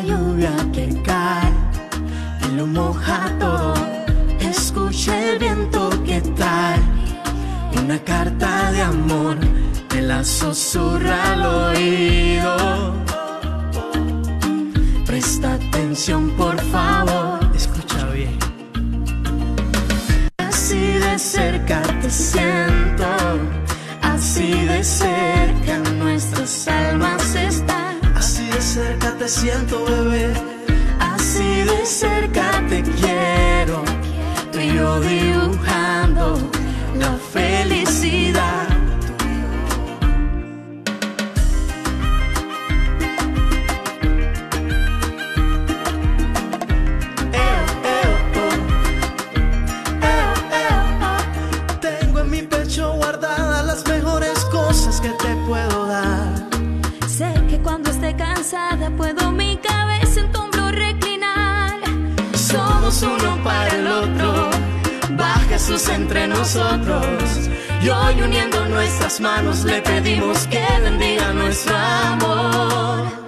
La 0.00 0.06
lluvia 0.06 0.52
que 0.72 1.02
cae 1.02 1.52
y 2.48 2.56
lo 2.56 2.66
moja 2.66 3.30
todo. 3.38 3.74
Escucha 4.40 5.12
el 5.30 5.38
viento 5.38 5.90
que 6.04 6.20
trae 6.20 6.78
una 7.82 7.98
carta 7.98 8.72
de 8.72 8.82
amor. 8.82 9.36
Te 9.88 10.02
la 10.02 10.24
susurra 10.24 11.32
al 11.32 11.46
oído. 11.46 12.94
Presta 15.06 15.54
atención, 15.54 16.30
por 16.30 16.58
favor. 16.72 17.40
Escucha 17.54 18.06
bien. 18.06 18.38
Así 20.38 20.80
de 21.04 21.18
cerca 21.18 21.82
te 22.00 22.10
siento, 22.10 23.04
así 24.02 24.52
de 24.66 24.84
cerca 24.84 25.78
nuestras 25.98 26.68
almas 26.68 27.34
están. 27.34 27.79
De 28.70 28.76
cerca 28.76 29.10
te 29.18 29.28
siento, 29.28 29.84
bebé. 29.84 30.32
Así 31.00 31.64
de 31.64 31.84
cerca 31.84 32.64
te 32.68 32.82
quiero, 32.82 33.82
tú 34.52 34.60
y 34.60 34.74
yo 34.74 35.00
dibujando 35.00 36.38
la 36.96 37.18
felicidad. 37.32 38.69
Puedo 58.96 59.32
mi 59.32 59.56
cabeza 59.58 60.20
en 60.20 60.32
tu 60.32 60.40
hombro 60.40 60.70
reclinar. 60.70 61.78
Somos 62.34 63.02
uno 63.02 63.42
para 63.44 63.68
el 63.76 63.86
otro. 63.86 64.50
Va 65.20 65.34
Jesús 65.50 65.88
entre 65.88 66.26
nosotros. 66.26 67.50
Y 67.82 67.88
hoy 67.88 68.22
uniendo 68.22 68.64
nuestras 68.68 69.20
manos 69.20 69.64
le 69.64 69.82
pedimos 69.82 70.46
que 70.46 70.64
bendiga 70.82 71.32
nuestro 71.34 71.76
amor. 71.76 73.19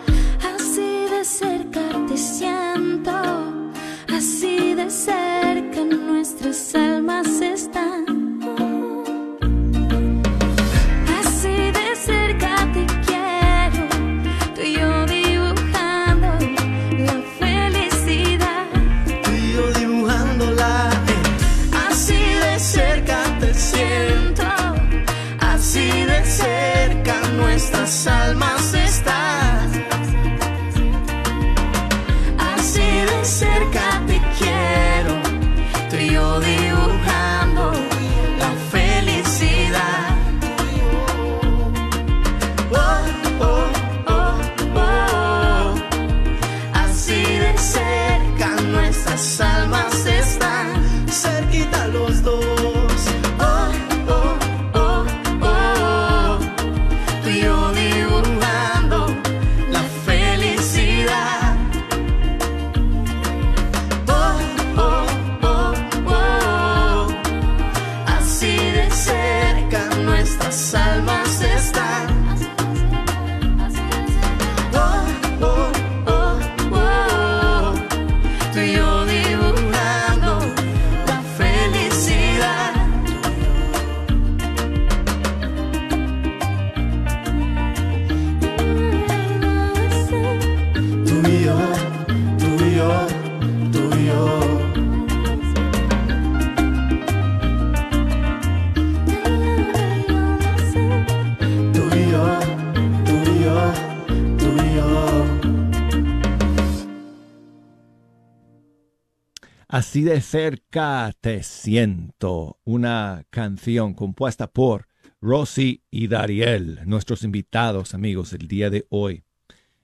Así 109.83 110.03
de 110.03 110.21
cerca 110.21 111.13
te 111.21 111.43
siento, 111.43 112.61
una 112.63 113.25
canción 113.31 113.95
compuesta 113.95 114.47
por 114.47 114.87
Rosy 115.21 115.83
y 115.91 116.07
Dariel, 116.07 116.79
nuestros 116.87 117.25
invitados 117.25 117.93
amigos 117.93 118.33
el 118.33 118.47
día 118.47 118.71
de 118.71 118.87
hoy 118.91 119.25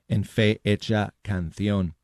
en 0.07 0.23
Fe 0.23 0.61
Hecha 0.63 1.15
Canción. 1.23 1.97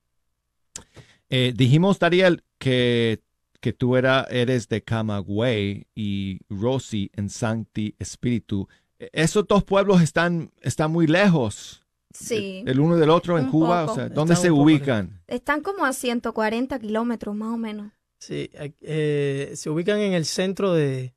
Eh, 1.31 1.53
dijimos, 1.55 2.01
Dariel, 2.01 2.43
que, 2.59 3.23
que 3.61 3.73
tú 3.73 3.95
era, 3.95 4.27
eres 4.29 4.69
de 4.69 4.83
Camagüey 4.83 5.87
y 5.95 6.41
Rosy 6.49 7.13
en 7.15 7.31
Sancti 7.31 7.95
Espíritu. 8.01 8.67
E, 8.99 9.09
esos 9.13 9.47
dos 9.47 9.63
pueblos 9.63 10.03
están, 10.03 10.51
están 10.63 10.91
muy 10.91 11.07
lejos. 11.07 11.84
Sí. 12.14 12.62
El 12.66 12.81
uno 12.81 12.96
del 12.96 13.11
otro 13.11 13.38
en 13.38 13.46
Cuba. 13.50 13.85
O 13.85 13.94
sea, 13.94 14.09
¿Dónde 14.09 14.37
se 14.37 14.50
ubican? 14.50 15.20
Están 15.27 15.61
como 15.61 15.85
a 15.85 15.92
140 15.92 16.79
kilómetros 16.79 17.35
más 17.35 17.53
o 17.53 17.57
menos. 17.59 17.92
Sí, 18.18 18.48
eh, 18.81 19.53
se 19.55 19.68
ubican 19.68 19.98
en 19.98 20.14
el 20.14 20.24
centro 20.24 20.72
de, 20.72 21.14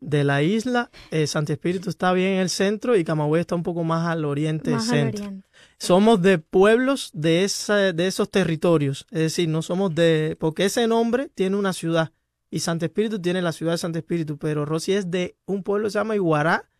de 0.00 0.24
la 0.24 0.42
isla. 0.42 0.90
Eh, 1.10 1.26
Santo 1.26 1.52
Espíritu 1.52 1.90
está 1.90 2.12
bien 2.12 2.34
en 2.34 2.38
el 2.40 2.48
centro 2.48 2.96
y 2.96 3.04
Camagüey 3.04 3.40
está 3.40 3.56
un 3.56 3.64
poco 3.64 3.84
más 3.84 4.06
al 4.06 4.24
oriente 4.24 4.70
del 4.70 4.80
centro. 4.80 5.26
Somos 5.78 6.22
de 6.22 6.38
pueblos 6.38 7.10
de, 7.12 7.44
esa, 7.44 7.92
de 7.92 8.06
esos 8.06 8.30
territorios. 8.30 9.06
Es 9.10 9.20
decir, 9.20 9.48
no 9.48 9.60
somos 9.60 9.94
de... 9.94 10.36
Porque 10.38 10.64
ese 10.64 10.86
nombre 10.86 11.28
tiene 11.34 11.56
una 11.56 11.72
ciudad. 11.72 12.12
Y 12.50 12.60
Santo 12.60 12.86
Espíritu 12.86 13.20
tiene 13.20 13.42
la 13.42 13.52
ciudad 13.52 13.72
de 13.72 13.78
Santo 13.78 13.98
Espíritu. 13.98 14.38
Pero 14.38 14.64
Rosy 14.64 14.92
es 14.92 15.10
de 15.10 15.36
un 15.46 15.62
pueblo 15.62 15.88
que 15.88 15.92
se 15.92 15.98
llama 15.98 16.14
Iguará, 16.14 16.70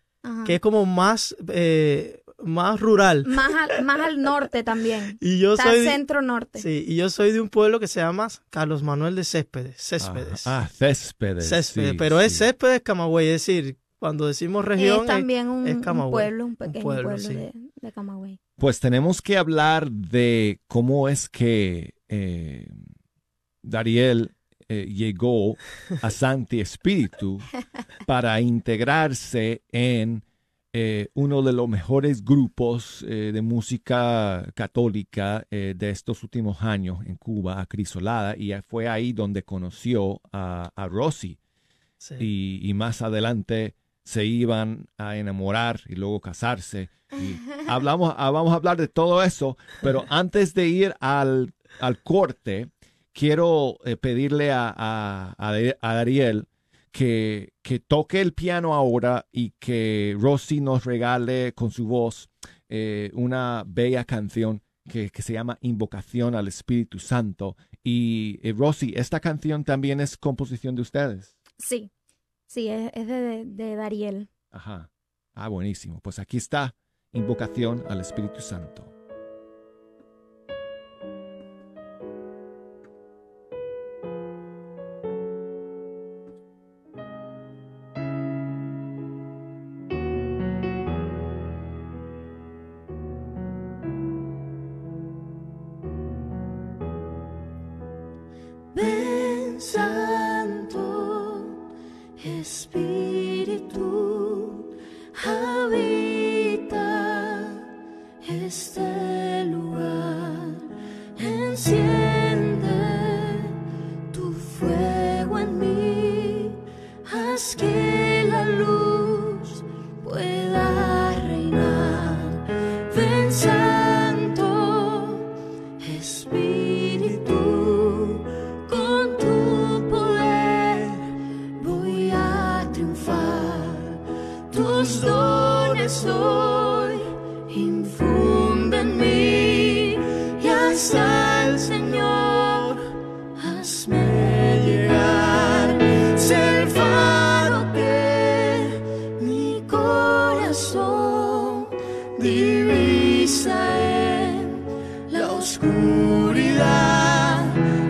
que 0.46 0.54
es 0.54 0.60
como 0.60 0.86
más... 0.86 1.36
Eh, 1.48 2.22
más 2.42 2.80
rural. 2.80 3.24
Más 3.26 3.50
al, 3.54 3.84
más 3.84 4.00
al 4.00 4.22
norte 4.22 4.62
también. 4.62 5.18
y 5.20 5.38
yo 5.38 5.54
Está 5.54 5.70
soy 5.70 5.84
centro 5.84 6.22
norte. 6.22 6.60
Sí, 6.60 6.84
y 6.86 6.96
yo 6.96 7.10
soy 7.10 7.32
de 7.32 7.40
un 7.40 7.48
pueblo 7.48 7.80
que 7.80 7.88
se 7.88 8.00
llama 8.00 8.28
Carlos 8.50 8.82
Manuel 8.82 9.14
de 9.14 9.24
Céspedes. 9.24 9.76
Céspedes. 9.76 10.46
Ah, 10.46 10.64
ah 10.64 10.68
Céspedes. 10.68 11.48
Céspedes, 11.48 11.90
sí, 11.90 11.96
pero 11.96 12.20
es. 12.20 12.38
Céspedes 12.38 12.82
Camagüey, 12.82 13.26
es 13.26 13.46
decir, 13.46 13.78
cuando 13.98 14.26
decimos 14.26 14.64
región 14.64 15.00
es 15.00 15.06
también 15.06 15.48
un, 15.48 15.66
es 15.66 15.74
un 15.74 15.82
Camagüey. 15.82 16.12
pueblo, 16.12 16.46
un 16.46 16.56
pequeño 16.56 16.82
pueblo, 16.82 17.10
pueblo, 17.10 17.28
sí. 17.28 17.34
de, 17.34 17.52
de 17.80 17.92
Camagüey. 17.92 18.40
Pues 18.56 18.80
tenemos 18.80 19.22
que 19.22 19.36
hablar 19.36 19.90
de 19.90 20.60
cómo 20.66 21.08
es 21.08 21.28
que 21.28 21.94
eh, 22.08 22.68
Dariel 23.62 24.32
eh, 24.68 24.86
llegó 24.86 25.56
a 26.02 26.10
Santi 26.10 26.60
Espíritu 26.60 27.40
para 28.06 28.40
integrarse 28.40 29.62
en 29.70 30.22
eh, 30.74 31.08
uno 31.14 31.40
de 31.42 31.54
los 31.54 31.66
mejores 31.66 32.24
grupos 32.24 33.02
eh, 33.08 33.30
de 33.32 33.40
música 33.40 34.46
católica 34.54 35.46
eh, 35.50 35.74
de 35.74 35.88
estos 35.88 36.22
últimos 36.22 36.62
años 36.62 36.98
en 37.06 37.16
Cuba, 37.16 37.60
Acrisolada, 37.60 38.36
y 38.36 38.52
fue 38.66 38.86
ahí 38.86 39.14
donde 39.14 39.44
conoció 39.44 40.20
a, 40.30 40.70
a 40.76 40.88
Rosy. 40.88 41.38
Sí. 41.96 42.14
Y, 42.20 42.60
y 42.62 42.74
más 42.74 43.00
adelante 43.00 43.74
se 44.04 44.26
iban 44.26 44.86
a 44.98 45.16
enamorar 45.16 45.80
y 45.86 45.94
luego 45.94 46.20
casarse. 46.20 46.90
Y 47.12 47.36
hablamos, 47.66 48.14
ah, 48.18 48.30
vamos 48.30 48.52
a 48.52 48.56
hablar 48.56 48.76
de 48.76 48.88
todo 48.88 49.22
eso, 49.22 49.56
pero 49.80 50.04
antes 50.10 50.52
de 50.52 50.68
ir 50.68 50.94
al, 51.00 51.54
al 51.80 52.02
corte, 52.02 52.68
quiero 53.14 53.78
pedirle 54.02 54.52
a, 54.52 54.68
a, 54.68 55.34
a, 55.38 55.52
a 55.80 56.00
Ariel 56.00 56.46
que, 56.98 57.54
que 57.62 57.78
toque 57.78 58.20
el 58.20 58.34
piano 58.34 58.74
ahora 58.74 59.28
y 59.30 59.52
que 59.60 60.16
Rosy 60.18 60.60
nos 60.60 60.84
regale 60.84 61.52
con 61.54 61.70
su 61.70 61.86
voz 61.86 62.28
eh, 62.68 63.12
una 63.14 63.62
bella 63.68 64.04
canción 64.04 64.64
que, 64.88 65.08
que, 65.10 65.22
se 65.22 65.34
llama 65.34 65.58
Invocación 65.60 66.34
al 66.34 66.48
Espíritu 66.48 66.98
Santo. 66.98 67.56
Y 67.84 68.40
eh, 68.42 68.52
Rosy, 68.52 68.94
esta 68.96 69.20
canción 69.20 69.62
también 69.62 70.00
es 70.00 70.16
composición 70.16 70.74
de 70.74 70.82
ustedes. 70.82 71.36
Sí, 71.56 71.92
sí, 72.48 72.66
es, 72.66 72.90
es 72.92 73.06
de, 73.06 73.44
de 73.44 73.76
Dariel. 73.76 74.28
Ajá. 74.50 74.90
Ah, 75.34 75.46
buenísimo. 75.46 76.00
Pues 76.00 76.18
aquí 76.18 76.36
está 76.36 76.74
Invocación 77.12 77.84
al 77.88 78.00
Espíritu 78.00 78.40
Santo. 78.40 78.87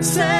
Say 0.01 0.38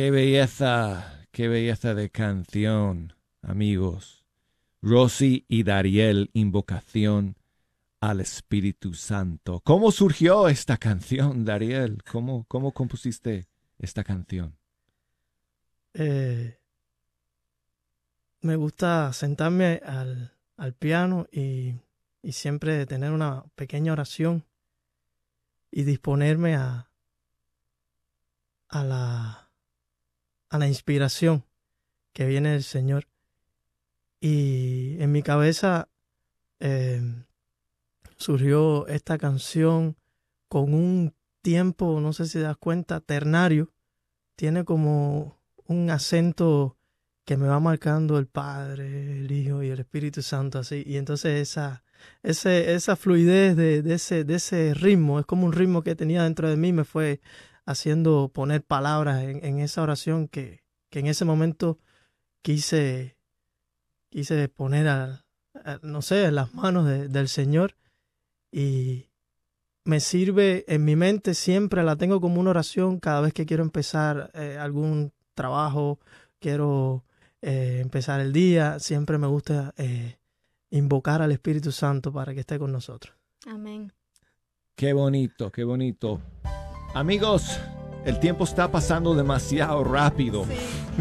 Qué 0.00 0.10
belleza, 0.10 1.26
qué 1.30 1.46
belleza 1.46 1.94
de 1.94 2.08
canción, 2.08 3.12
amigos. 3.42 4.24
Rosy 4.80 5.44
y 5.46 5.62
Dariel, 5.62 6.30
invocación 6.32 7.36
al 8.00 8.20
Espíritu 8.20 8.94
Santo. 8.94 9.60
¿Cómo 9.62 9.92
surgió 9.92 10.48
esta 10.48 10.78
canción, 10.78 11.44
Dariel? 11.44 12.02
¿Cómo, 12.10 12.46
cómo 12.48 12.72
compusiste 12.72 13.46
esta 13.78 14.02
canción? 14.02 14.56
Eh, 15.92 16.56
me 18.40 18.56
gusta 18.56 19.12
sentarme 19.12 19.82
al, 19.84 20.32
al 20.56 20.72
piano 20.72 21.26
y, 21.30 21.74
y 22.22 22.32
siempre 22.32 22.86
tener 22.86 23.12
una 23.12 23.44
pequeña 23.54 23.92
oración 23.92 24.46
y 25.70 25.82
disponerme 25.82 26.56
a, 26.56 26.88
a 28.70 28.82
la, 28.82 29.49
a 30.50 30.58
la 30.58 30.68
inspiración 30.68 31.44
que 32.12 32.26
viene 32.26 32.50
del 32.50 32.64
Señor. 32.64 33.08
Y 34.20 34.96
en 35.00 35.12
mi 35.12 35.22
cabeza 35.22 35.88
em, 36.58 37.24
surgió 38.16 38.86
esta 38.88 39.16
canción 39.16 39.96
con 40.48 40.74
un 40.74 41.14
tiempo, 41.40 42.00
no 42.00 42.12
sé 42.12 42.26
si 42.26 42.38
das 42.40 42.56
cuenta, 42.58 43.00
ternario. 43.00 43.72
Tiene 44.36 44.64
como 44.64 45.38
un 45.66 45.90
acento 45.90 46.76
que 47.24 47.36
me 47.36 47.46
va 47.46 47.60
marcando 47.60 48.18
el 48.18 48.26
Padre, 48.26 49.20
el 49.20 49.30
Hijo 49.30 49.62
y 49.62 49.70
el 49.70 49.80
Espíritu 49.80 50.20
Santo 50.20 50.58
así. 50.58 50.82
Y 50.84 50.96
entonces 50.96 51.40
esa, 51.40 51.84
ese, 52.22 52.74
esa 52.74 52.96
fluidez 52.96 53.56
de, 53.56 53.82
de, 53.82 53.94
ese, 53.94 54.24
de 54.24 54.34
ese 54.34 54.74
ritmo, 54.74 55.20
es 55.20 55.26
como 55.26 55.46
un 55.46 55.52
ritmo 55.52 55.82
que 55.82 55.94
tenía 55.94 56.24
dentro 56.24 56.48
de 56.48 56.56
mí, 56.56 56.72
me 56.72 56.84
fue 56.84 57.20
haciendo 57.70 58.30
poner 58.32 58.62
palabras 58.62 59.22
en, 59.22 59.58
esa 59.60 59.82
oración 59.82 60.28
que, 60.28 60.62
que, 60.90 61.00
en 61.00 61.06
ese 61.06 61.24
momento 61.24 61.78
quise, 62.42 63.16
quise 64.08 64.48
poner 64.48 64.88
a, 64.88 65.24
no 65.82 66.02
sé, 66.02 66.24
en 66.24 66.34
las 66.34 66.54
manos 66.54 66.86
del 66.86 67.28
Señor 67.28 67.76
y 68.52 69.06
me 69.84 70.00
sirve 70.00 70.64
en 70.68 70.84
mi 70.84 70.96
mente 70.96 71.34
siempre, 71.34 71.82
la 71.82 71.96
tengo 71.96 72.20
como 72.20 72.40
una 72.40 72.50
oración 72.50 72.98
cada 72.98 73.20
vez 73.20 73.32
que 73.32 73.46
quiero 73.46 73.62
empezar 73.62 74.30
eh, 74.34 74.56
algún 74.58 75.12
trabajo, 75.34 75.98
quiero 76.38 77.04
eh, 77.42 77.78
empezar 77.80 78.20
el 78.20 78.32
día, 78.32 78.78
siempre 78.78 79.18
me 79.18 79.26
gusta 79.26 79.72
eh, 79.76 80.18
invocar 80.70 81.22
al 81.22 81.32
Espíritu 81.32 81.72
Santo 81.72 82.12
para 82.12 82.34
que 82.34 82.40
esté 82.40 82.58
con 82.58 82.72
nosotros. 82.72 83.14
Amén. 83.46 83.92
Qué 84.74 84.92
bonito, 84.92 85.50
qué 85.50 85.64
bonito. 85.64 86.20
Amigos, 86.92 87.60
el 88.04 88.18
tiempo 88.18 88.42
está 88.42 88.68
pasando 88.68 89.14
demasiado 89.14 89.84
rápido. 89.84 90.44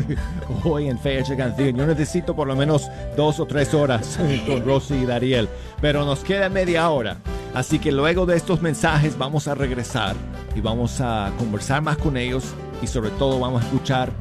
Hoy 0.63 0.87
en 0.87 0.99
Fecha 0.99 1.35
Canción. 1.35 1.75
Yo 1.75 1.87
necesito 1.87 2.35
por 2.35 2.47
lo 2.47 2.55
menos 2.55 2.87
dos 3.17 3.39
o 3.39 3.45
tres 3.47 3.73
horas 3.73 4.19
con 4.45 4.63
Rosy 4.63 4.95
y 4.95 5.05
Dariel. 5.05 5.49
Pero 5.81 6.05
nos 6.05 6.19
queda 6.19 6.47
media 6.47 6.89
hora. 6.89 7.17
Así 7.55 7.79
que 7.79 7.91
luego 7.91 8.27
de 8.27 8.37
estos 8.37 8.61
mensajes 8.61 9.17
vamos 9.17 9.47
a 9.47 9.55
regresar 9.55 10.15
y 10.55 10.61
vamos 10.61 11.01
a 11.01 11.31
conversar 11.39 11.81
más 11.81 11.97
con 11.97 12.17
ellos 12.17 12.53
y 12.83 12.87
sobre 12.87 13.09
todo 13.11 13.39
vamos 13.39 13.63
a 13.63 13.65
escuchar 13.65 14.11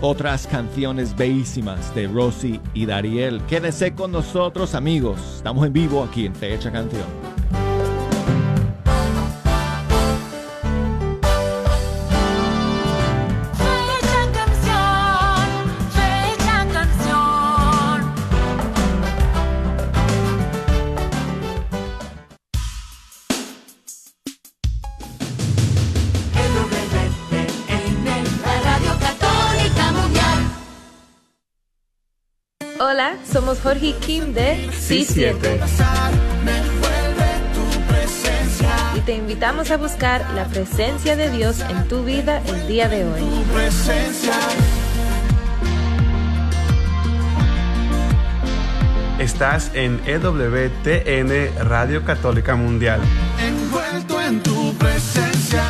otras 0.00 0.46
canciones 0.46 1.16
bellísimas 1.16 1.92
de 1.96 2.06
Rosy 2.06 2.60
y 2.72 2.86
Dariel. 2.86 3.42
Quédense 3.48 3.94
con 3.94 4.12
nosotros 4.12 4.76
amigos, 4.76 5.18
estamos 5.36 5.66
en 5.66 5.72
vivo 5.72 6.04
aquí 6.04 6.26
en 6.26 6.34
Fecha 6.36 6.70
Canción. 6.70 7.33
Hola, 33.04 33.18
somos 33.30 33.60
Jorge 33.60 33.88
y 33.88 33.92
Kim 33.92 34.32
de 34.32 34.66
C7. 34.70 35.34
Y 38.96 39.00
te 39.00 39.14
invitamos 39.14 39.70
a 39.70 39.76
buscar 39.76 40.24
la 40.34 40.46
presencia 40.46 41.14
de 41.14 41.30
Dios 41.30 41.60
en 41.68 41.86
tu 41.86 42.02
vida 42.02 42.40
el 42.46 42.66
día 42.66 42.88
de 42.88 43.04
hoy. 43.04 43.20
Estás 49.18 49.70
en 49.74 50.00
EWTN 50.06 51.68
Radio 51.68 52.04
Católica 52.06 52.56
Mundial. 52.56 53.02
Envuelto 53.38 54.18
en 54.22 54.42
tu 54.42 54.72
presencia, 54.78 55.62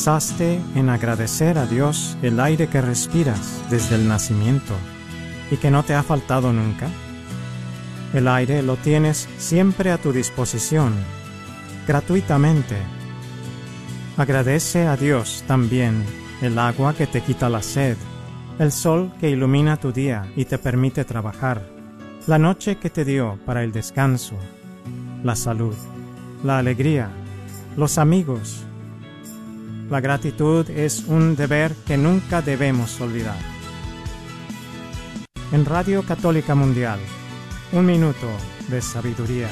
¿Pensaste 0.00 0.58
en 0.76 0.88
agradecer 0.88 1.58
a 1.58 1.66
Dios 1.66 2.16
el 2.22 2.40
aire 2.40 2.68
que 2.68 2.80
respiras 2.80 3.60
desde 3.68 3.96
el 3.96 4.08
nacimiento 4.08 4.72
y 5.50 5.58
que 5.58 5.70
no 5.70 5.82
te 5.82 5.94
ha 5.94 6.02
faltado 6.02 6.54
nunca? 6.54 6.88
El 8.14 8.26
aire 8.26 8.62
lo 8.62 8.76
tienes 8.76 9.28
siempre 9.36 9.90
a 9.90 9.98
tu 9.98 10.10
disposición, 10.10 10.94
gratuitamente. 11.86 12.78
Agradece 14.16 14.86
a 14.86 14.96
Dios 14.96 15.44
también 15.46 16.02
el 16.40 16.58
agua 16.58 16.94
que 16.94 17.06
te 17.06 17.20
quita 17.20 17.50
la 17.50 17.60
sed, 17.60 17.98
el 18.58 18.72
sol 18.72 19.12
que 19.20 19.28
ilumina 19.28 19.76
tu 19.76 19.92
día 19.92 20.32
y 20.34 20.46
te 20.46 20.56
permite 20.56 21.04
trabajar, 21.04 21.62
la 22.26 22.38
noche 22.38 22.78
que 22.78 22.88
te 22.88 23.04
dio 23.04 23.38
para 23.44 23.62
el 23.64 23.70
descanso, 23.70 24.36
la 25.22 25.36
salud, 25.36 25.74
la 26.42 26.56
alegría, 26.56 27.10
los 27.76 27.98
amigos, 27.98 28.64
la 29.90 30.00
gratitud 30.00 30.70
es 30.70 31.04
un 31.08 31.34
deber 31.34 31.72
que 31.84 31.96
nunca 31.96 32.42
debemos 32.42 33.00
olvidar. 33.00 33.38
En 35.52 35.64
Radio 35.64 36.04
Católica 36.04 36.54
Mundial, 36.54 37.00
un 37.72 37.86
minuto 37.86 38.28
de 38.68 38.80
sabiduría. 38.80 39.48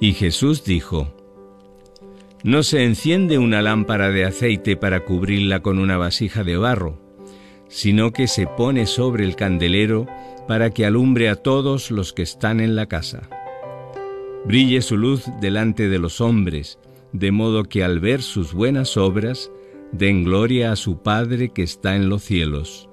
Y 0.00 0.14
Jesús 0.14 0.64
dijo, 0.64 1.14
No 2.42 2.64
se 2.64 2.84
enciende 2.84 3.38
una 3.38 3.62
lámpara 3.62 4.10
de 4.10 4.24
aceite 4.24 4.76
para 4.76 5.04
cubrirla 5.04 5.60
con 5.60 5.78
una 5.78 5.96
vasija 5.96 6.42
de 6.42 6.56
barro 6.56 7.07
sino 7.68 8.12
que 8.12 8.26
se 8.26 8.46
pone 8.46 8.86
sobre 8.86 9.24
el 9.24 9.36
candelero 9.36 10.06
para 10.46 10.70
que 10.70 10.86
alumbre 10.86 11.28
a 11.28 11.36
todos 11.36 11.90
los 11.90 12.12
que 12.12 12.22
están 12.22 12.60
en 12.60 12.74
la 12.74 12.86
casa. 12.86 13.28
Brille 14.44 14.80
su 14.82 14.96
luz 14.96 15.24
delante 15.40 15.88
de 15.88 15.98
los 15.98 16.20
hombres, 16.20 16.78
de 17.12 17.30
modo 17.32 17.64
que 17.64 17.84
al 17.84 18.00
ver 18.00 18.22
sus 18.22 18.52
buenas 18.52 18.96
obras, 18.96 19.50
den 19.92 20.24
gloria 20.24 20.72
a 20.72 20.76
su 20.76 21.02
Padre 21.02 21.50
que 21.50 21.62
está 21.62 21.96
en 21.96 22.08
los 22.08 22.22
cielos. 22.22 22.88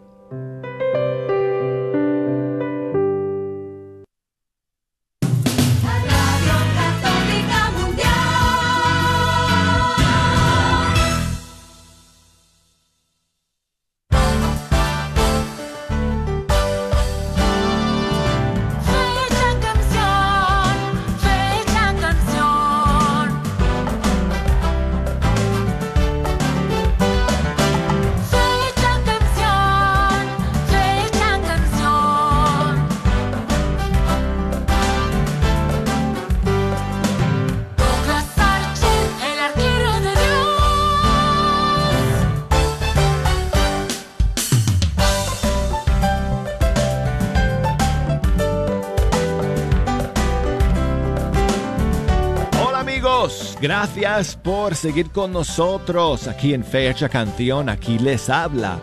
Gracias 53.66 54.36
por 54.36 54.76
seguir 54.76 55.10
con 55.10 55.34
nosotros 55.34 56.28
aquí 56.28 56.54
en 56.54 56.64
Fecha 56.64 57.10
Canción. 57.10 57.68
Aquí 57.68 57.98
les 57.98 58.30
habla 58.30 58.80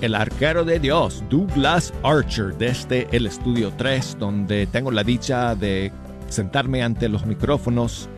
el 0.00 0.16
arquero 0.16 0.64
de 0.64 0.80
Dios, 0.80 1.22
Douglas 1.30 1.94
Archer, 2.02 2.52
desde 2.58 3.06
el 3.12 3.26
estudio 3.26 3.72
3, 3.76 4.16
donde 4.18 4.66
tengo 4.66 4.90
la 4.90 5.04
dicha 5.04 5.54
de 5.54 5.92
sentarme 6.28 6.82
ante 6.82 7.08
los 7.08 7.24
micrófonos 7.26 8.08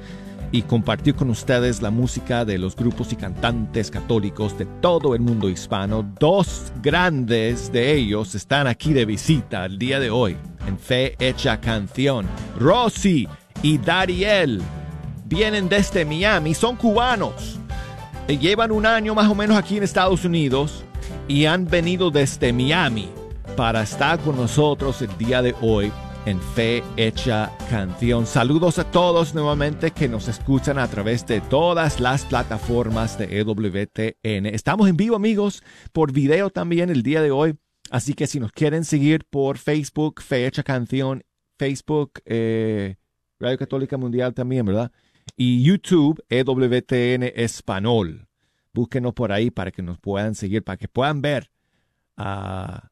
y 0.52 0.62
compartir 0.62 1.16
con 1.16 1.28
ustedes 1.28 1.82
la 1.82 1.90
música 1.90 2.46
de 2.46 2.56
los 2.56 2.74
grupos 2.76 3.12
y 3.12 3.16
cantantes 3.16 3.90
católicos 3.90 4.56
de 4.56 4.64
todo 4.80 5.14
el 5.14 5.20
mundo 5.20 5.50
hispano. 5.50 6.02
Dos 6.18 6.72
grandes 6.82 7.70
de 7.72 7.92
ellos 7.92 8.34
están 8.34 8.66
aquí 8.68 8.94
de 8.94 9.04
visita 9.04 9.66
el 9.66 9.78
día 9.78 10.00
de 10.00 10.08
hoy 10.08 10.34
en 10.66 10.78
Fe 10.78 11.14
Hecha 11.18 11.60
Canción. 11.60 12.26
Rosy 12.58 13.28
y 13.60 13.76
Dariel 13.76 14.62
vienen 15.26 15.68
desde 15.68 16.04
Miami, 16.04 16.54
son 16.54 16.76
cubanos. 16.76 17.58
Llevan 18.28 18.72
un 18.72 18.86
año 18.86 19.14
más 19.14 19.28
o 19.28 19.34
menos 19.34 19.56
aquí 19.56 19.76
en 19.76 19.82
Estados 19.82 20.24
Unidos 20.24 20.84
y 21.28 21.46
han 21.46 21.66
venido 21.66 22.10
desde 22.10 22.52
Miami 22.52 23.08
para 23.56 23.82
estar 23.82 24.18
con 24.20 24.36
nosotros 24.36 25.02
el 25.02 25.16
día 25.18 25.42
de 25.42 25.54
hoy 25.60 25.92
en 26.26 26.40
Fe 26.40 26.82
Hecha 26.96 27.52
Canción. 27.70 28.26
Saludos 28.26 28.78
a 28.78 28.90
todos 28.90 29.34
nuevamente 29.34 29.92
que 29.92 30.08
nos 30.08 30.26
escuchan 30.28 30.78
a 30.78 30.88
través 30.88 31.24
de 31.26 31.40
todas 31.40 32.00
las 32.00 32.24
plataformas 32.24 33.16
de 33.16 33.38
EWTN. 33.38 34.46
Estamos 34.46 34.88
en 34.88 34.96
vivo 34.96 35.14
amigos 35.14 35.62
por 35.92 36.12
video 36.12 36.50
también 36.50 36.90
el 36.90 37.02
día 37.02 37.22
de 37.22 37.30
hoy. 37.30 37.56
Así 37.90 38.14
que 38.14 38.26
si 38.26 38.40
nos 38.40 38.50
quieren 38.50 38.84
seguir 38.84 39.24
por 39.30 39.58
Facebook, 39.58 40.20
Fe 40.20 40.46
Hecha 40.46 40.64
Canción, 40.64 41.22
Facebook, 41.56 42.14
eh, 42.24 42.96
Radio 43.38 43.58
Católica 43.58 43.96
Mundial 43.96 44.34
también, 44.34 44.66
¿verdad? 44.66 44.90
Y 45.36 45.62
YouTube, 45.62 46.24
EWTN 46.30 47.24
Español. 47.34 48.26
Búsquenos 48.72 49.12
por 49.12 49.32
ahí 49.32 49.50
para 49.50 49.70
que 49.70 49.82
nos 49.82 49.98
puedan 49.98 50.34
seguir, 50.34 50.62
para 50.64 50.78
que 50.78 50.88
puedan 50.88 51.20
ver 51.20 51.50
a 52.16 52.88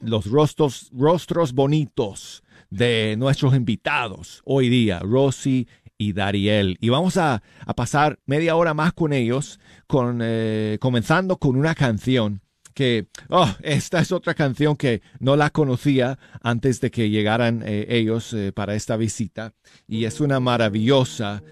los 0.00 0.26
rostros, 0.26 0.90
rostros 0.92 1.52
bonitos 1.52 2.42
de 2.70 3.14
nuestros 3.16 3.54
invitados 3.54 4.42
hoy 4.44 4.68
día, 4.68 4.98
Rosy 4.98 5.68
y 5.96 6.12
Dariel. 6.12 6.76
Y 6.80 6.88
vamos 6.88 7.16
a, 7.16 7.42
pasar 7.76 8.18
media 8.26 8.56
hora 8.56 8.74
más 8.74 8.92
con 8.92 9.12
ellos, 9.12 9.60
con, 9.86 10.18
eh, 10.22 10.78
comenzando 10.80 11.38
con 11.38 11.56
una 11.56 11.74
canción 11.74 12.42
que, 12.74 13.06
oh, 13.28 13.48
esta 13.62 14.00
es 14.00 14.10
otra 14.10 14.34
canción 14.34 14.76
que 14.76 15.00
no 15.20 15.36
la 15.36 15.50
conocía 15.50 16.18
antes 16.42 16.80
de 16.80 16.90
que 16.90 17.08
llegaran 17.08 17.62
eh, 17.64 17.86
ellos 17.88 18.32
eh, 18.34 18.52
para 18.52 18.74
esta 18.74 18.96
visita. 18.96 19.54
Y 19.86 20.04
es 20.04 20.20
una 20.20 20.40
maravillosa, 20.40 21.42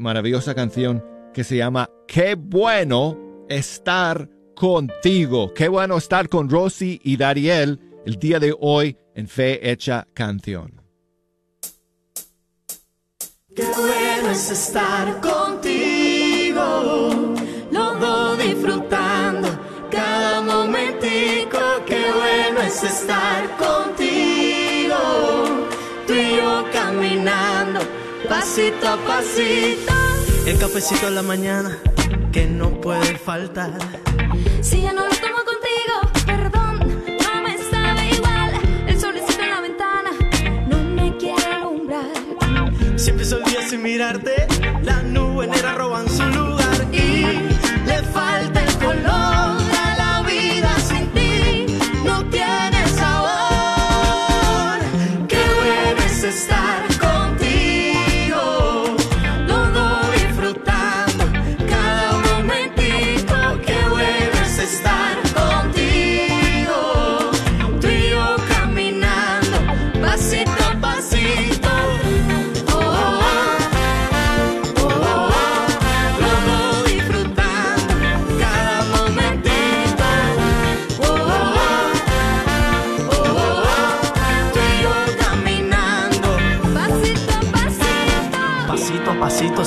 maravillosa 0.00 0.54
canción 0.54 1.04
que 1.32 1.44
se 1.44 1.56
llama 1.56 1.88
Qué 2.06 2.34
bueno 2.34 3.44
estar 3.48 4.28
contigo. 4.54 5.54
Qué 5.54 5.68
bueno 5.68 5.96
estar 5.96 6.28
con 6.28 6.50
Rosy 6.50 7.00
y 7.04 7.16
Dariel 7.16 7.80
el 8.04 8.18
día 8.18 8.40
de 8.40 8.54
hoy 8.58 8.96
en 9.14 9.28
Fe 9.28 9.70
Hecha 9.70 10.06
Canción. 10.14 10.82
Qué 13.54 13.66
bueno 13.76 14.30
es 14.30 14.50
estar 14.50 15.20
contigo, 15.20 16.62
lo 17.70 18.36
disfrutando 18.36 19.48
cada 19.90 20.40
momentico. 20.42 21.58
Qué 21.86 22.04
bueno 22.12 22.60
es 22.60 22.82
estar 22.82 23.48
contigo, 23.48 23.67
pasito 28.48 28.88
a 28.88 28.96
pasito. 28.96 29.92
El 30.46 30.58
cafecito 30.58 31.08
en 31.08 31.14
la 31.16 31.22
mañana 31.22 31.78
que 32.32 32.46
no 32.46 32.80
puede 32.80 33.18
faltar. 33.18 33.78
Si 34.62 34.80
ya 34.80 34.92
no 34.94 35.02
lo 35.06 35.14
tomo 35.16 35.38
contigo, 35.44 35.94
perdón 36.24 36.58
Siempre 42.96 43.24
el 43.24 43.44
día 43.44 43.68
sin 43.68 43.82
mirarte, 43.82 44.46
las 44.82 45.04
nubes 45.04 45.48
negras 45.48 45.76
roban 45.76 46.08
su 46.08 46.22
lugar 46.24 46.37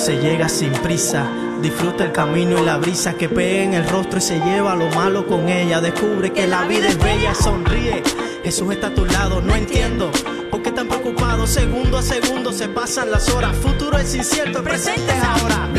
se 0.02 0.18
llega 0.18 0.50
sin 0.50 0.72
prisa. 0.72 1.28
Disfruta 1.62 2.04
el 2.04 2.12
camino 2.12 2.58
y 2.58 2.66
la 2.66 2.78
brisa 2.78 3.14
que 3.14 3.30
pega 3.30 3.64
en 3.64 3.74
el 3.76 3.88
rostro 3.88 4.18
y 4.18 4.22
se 4.22 4.40
lleva 4.40 4.76
lo 4.76 4.88
malo 4.96 5.28
con 5.28 5.48
ella. 5.48 5.80
Descubre 5.80 6.34
que 6.34 6.48
la 6.48 6.66
vida 6.66 6.88
es 6.88 6.98
bella, 6.98 7.36
sonríe. 7.36 8.02
Jesús 8.44 8.74
está 8.74 8.88
a 8.88 8.96
tu 8.96 9.06
lado, 9.06 9.42
no 9.42 9.56
entiendo. 9.56 10.12
¿Por 10.50 10.64
qué 10.64 10.72
tan 10.72 10.88
preocupado? 10.88 11.46
Segundo 11.46 12.00
a 12.00 12.02
segundo 12.02 12.52
se 12.52 12.68
pasan 12.68 13.12
las 13.12 13.30
horas. 13.30 13.56
Futuro 13.58 14.00
es 14.00 14.16
incierto, 14.16 14.64
presente 14.64 15.12
es 15.16 15.24
ahora. 15.24 15.70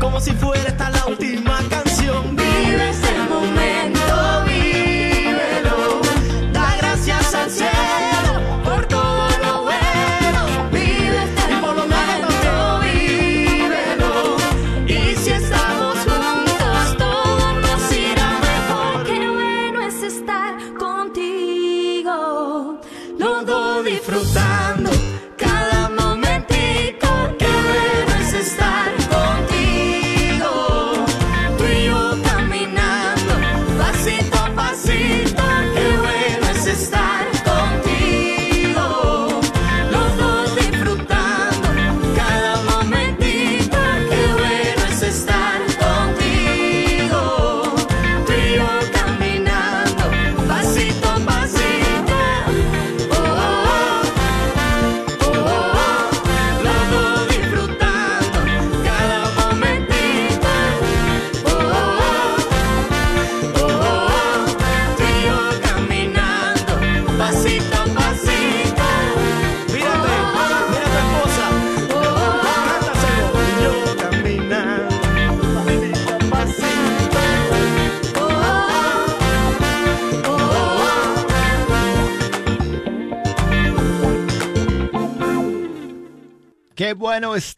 Como 0.00 0.20
si 0.20 0.30
fuera 0.32 0.68
esta 0.68 0.90
la 0.90 1.06
última 1.06 1.58
canción. 1.68 1.83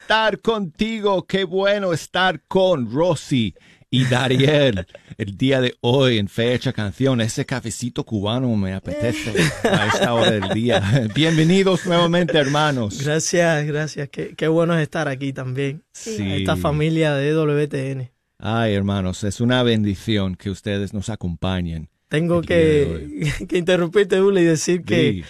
Estar 0.06 0.40
contigo, 0.40 1.26
qué 1.26 1.42
bueno 1.42 1.92
estar 1.92 2.40
con 2.46 2.92
Rosy 2.92 3.56
y 3.90 4.04
Dariel, 4.04 4.86
el 5.18 5.36
día 5.36 5.60
de 5.60 5.74
hoy 5.80 6.18
en 6.18 6.28
Fecha 6.28 6.72
Canción, 6.72 7.20
ese 7.20 7.44
cafecito 7.44 8.04
cubano 8.04 8.54
me 8.54 8.72
apetece 8.72 9.34
a 9.68 9.88
esta 9.88 10.14
hora 10.14 10.30
del 10.30 10.48
día. 10.50 11.08
Bienvenidos 11.14 11.86
nuevamente, 11.86 12.38
hermanos. 12.38 13.02
Gracias, 13.02 13.66
gracias. 13.66 14.08
Qué, 14.08 14.36
qué 14.36 14.46
bueno 14.46 14.76
es 14.76 14.82
estar 14.82 15.08
aquí 15.08 15.32
también. 15.32 15.82
Sí. 15.90 16.34
Esta 16.34 16.54
familia 16.54 17.14
de 17.14 17.34
WTN. 17.34 18.08
Ay, 18.38 18.74
hermanos, 18.74 19.24
es 19.24 19.40
una 19.40 19.64
bendición 19.64 20.36
que 20.36 20.50
ustedes 20.50 20.94
nos 20.94 21.08
acompañen. 21.08 21.88
Tengo 22.06 22.42
que, 22.42 23.32
que, 23.48 23.58
interrumpirte, 23.58 24.20
Uli, 24.20 24.42
y 24.42 24.44
decir 24.44 24.84
que, 24.84 25.24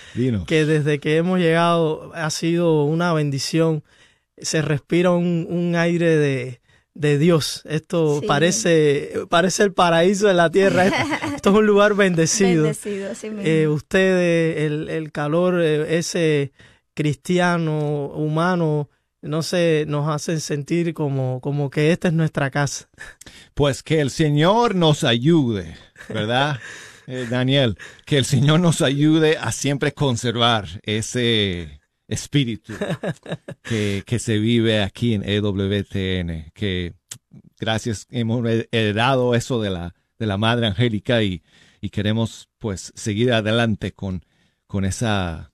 que 0.46 0.66
desde 0.66 0.98
que 0.98 1.16
hemos 1.16 1.38
llegado 1.38 2.12
ha 2.14 2.28
sido 2.28 2.84
una 2.84 3.14
bendición. 3.14 3.82
Se 4.38 4.62
respira 4.62 5.10
un, 5.12 5.46
un 5.48 5.76
aire 5.76 6.16
de, 6.16 6.60
de 6.96 7.18
Dios. 7.18 7.62
Esto 7.66 8.20
parece, 8.26 9.12
parece 9.28 9.62
el 9.62 9.72
paraíso 9.72 10.26
de 10.26 10.34
la 10.34 10.50
tierra. 10.50 10.86
Esto 11.34 11.50
es 11.50 11.56
un 11.56 11.66
lugar 11.66 11.94
bendecido. 11.94 12.62
bendecido 12.64 13.14
sí 13.14 13.28
eh, 13.40 13.68
ustedes, 13.68 14.62
el, 14.62 14.88
el 14.88 15.12
calor, 15.12 15.60
eh, 15.62 15.98
ese 15.98 16.52
cristiano, 16.94 18.06
humano, 18.08 18.88
no 19.20 19.42
sé, 19.42 19.84
nos 19.86 20.08
hacen 20.08 20.40
sentir 20.40 20.94
como, 20.94 21.40
como 21.40 21.68
que 21.68 21.92
esta 21.92 22.08
es 22.08 22.14
nuestra 22.14 22.50
casa. 22.50 22.88
Pues 23.54 23.82
que 23.82 24.00
el 24.00 24.10
Señor 24.10 24.74
nos 24.74 25.04
ayude, 25.04 25.76
¿verdad? 26.08 26.58
Eh, 27.08 27.28
Daniel, 27.30 27.78
que 28.04 28.18
el 28.18 28.24
Señor 28.24 28.58
nos 28.58 28.82
ayude 28.82 29.38
a 29.38 29.52
siempre 29.52 29.92
conservar 29.92 30.66
ese 30.82 31.80
espíritu 32.08 32.72
que, 33.62 34.02
que 34.06 34.18
se 34.18 34.38
vive 34.38 34.82
aquí 34.82 35.14
en 35.14 35.28
EWTN, 35.28 36.52
que 36.54 36.94
gracias 37.58 38.06
hemos 38.10 38.46
heredado 38.70 39.34
eso 39.34 39.60
de 39.60 39.70
la, 39.70 39.94
de 40.18 40.26
la 40.26 40.36
Madre 40.36 40.66
Angélica 40.66 41.22
y, 41.22 41.42
y 41.80 41.90
queremos 41.90 42.48
pues 42.58 42.92
seguir 42.94 43.32
adelante 43.32 43.92
con, 43.92 44.24
con 44.66 44.84
esa 44.84 45.52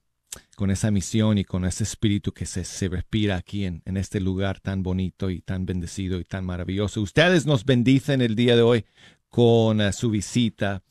con 0.55 0.69
esa 0.69 0.91
misión 0.91 1.37
y 1.37 1.45
con 1.45 1.65
ese 1.65 1.83
espíritu 1.83 2.31
que 2.31 2.45
se, 2.45 2.63
se 2.63 2.87
respira 2.87 3.37
aquí 3.37 3.65
en, 3.65 3.81
en, 3.85 3.97
este 3.97 4.19
lugar 4.19 4.59
tan 4.59 4.83
bonito 4.83 5.29
y 5.31 5.41
tan 5.41 5.65
bendecido 5.65 6.19
y 6.19 6.25
tan 6.25 6.45
maravilloso. 6.45 7.01
Ustedes 7.01 7.45
nos 7.47 7.65
bendicen 7.65 8.21
el 8.21 8.35
día 8.35 8.55
de 8.55 8.61
hoy 8.61 8.85
con 9.29 9.81
uh, 9.81 9.91
su 9.91 10.11
visita. 10.11 10.83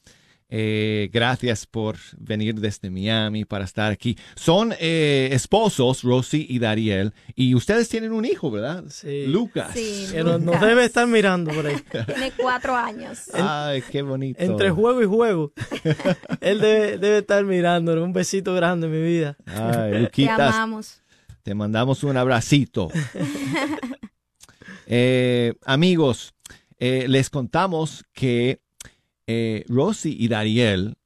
Eh, 0.55 1.09
gracias 1.11 1.67
por 1.67 1.97
venir 2.19 2.57
desde 2.57 2.91
Miami 2.91 3.47
para 3.47 3.65
estar 3.65 3.91
aquí. 3.91 4.19
Son 4.37 4.75
eh, 4.79 5.31
esposos, 5.33 6.03
Rosy 6.03 6.45
y 6.47 6.59
Dariel, 6.59 7.15
y 7.35 7.55
ustedes 7.55 7.89
tienen 7.89 8.13
un 8.13 8.27
hijo, 8.27 8.51
¿verdad? 8.51 8.85
Sí. 8.91 9.27
Lucas. 9.29 9.71
Sí, 9.73 10.09
Que 10.13 10.23
nos, 10.23 10.43
nos 10.43 10.61
debe 10.61 10.85
estar 10.85 11.07
mirando 11.07 11.53
por 11.53 11.67
ahí. 11.67 11.77
Tiene 12.07 12.33
cuatro 12.37 12.77
años. 12.77 13.31
Ay, 13.33 13.83
qué 13.91 14.03
bonito. 14.03 14.43
Entre 14.43 14.71
juego 14.71 15.03
y 15.03 15.07
juego. 15.07 15.53
Él 16.43 16.61
debe, 16.61 16.99
debe 16.99 17.19
estar 17.19 17.43
mirándonos. 17.45 18.05
Un 18.05 18.13
besito 18.13 18.53
grande, 18.55 18.89
mi 18.89 19.01
vida. 19.01 19.39
Ay, 19.47 19.91
Te 19.93 19.99
Luquitas, 20.01 20.55
amamos. 20.55 21.03
te 21.43 21.55
mandamos 21.55 22.05
un 22.05 22.19
abracito. 22.19 22.91
Eh, 24.87 25.55
amigos, 25.65 26.35
eh, 26.79 27.07
les 27.09 27.31
contamos 27.31 28.05
que 28.13 28.61
eh, 29.33 29.65
Rosy 29.69 30.17
y 30.19 30.29
Dariel 30.29 30.97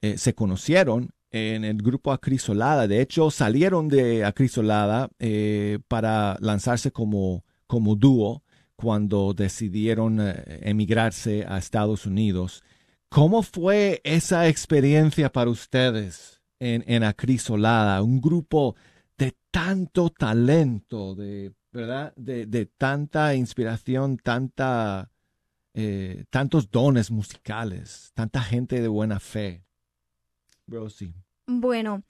eh, 0.00 0.18
se 0.18 0.34
conocieron 0.34 1.10
en 1.30 1.64
el 1.64 1.78
grupo 1.78 2.12
Acrisolada. 2.12 2.86
De 2.86 3.00
hecho, 3.00 3.30
salieron 3.30 3.88
de 3.88 4.24
Acrisolada 4.24 5.08
eh, 5.18 5.78
para 5.88 6.36
lanzarse 6.40 6.92
como, 6.92 7.44
como 7.66 7.96
dúo 7.96 8.44
cuando 8.76 9.34
decidieron 9.34 10.20
eh, 10.20 10.60
emigrarse 10.62 11.44
a 11.48 11.58
Estados 11.58 12.06
Unidos. 12.06 12.62
¿Cómo 13.08 13.42
fue 13.42 14.00
esa 14.04 14.46
experiencia 14.46 15.32
para 15.32 15.50
ustedes 15.50 16.42
en, 16.60 17.02
Acrisolada? 17.02 18.02
Un 18.02 18.20
grupo 18.20 18.76
de 19.18 19.34
tanto 19.50 20.10
talento, 20.10 21.14
de, 21.14 21.52
¿verdad? 21.72 22.12
De, 22.14 22.46
de 22.46 22.66
tanta 22.66 23.34
inspiración, 23.34 24.18
tanta 24.18 25.10
eh, 25.74 26.24
tantos 26.30 26.70
dones 26.70 27.10
musicales, 27.10 28.12
tanta 28.14 28.40
gente 28.40 28.80
de 28.80 28.88
buena 28.88 29.20
fe. 29.20 29.64
Bueno, 31.46 32.02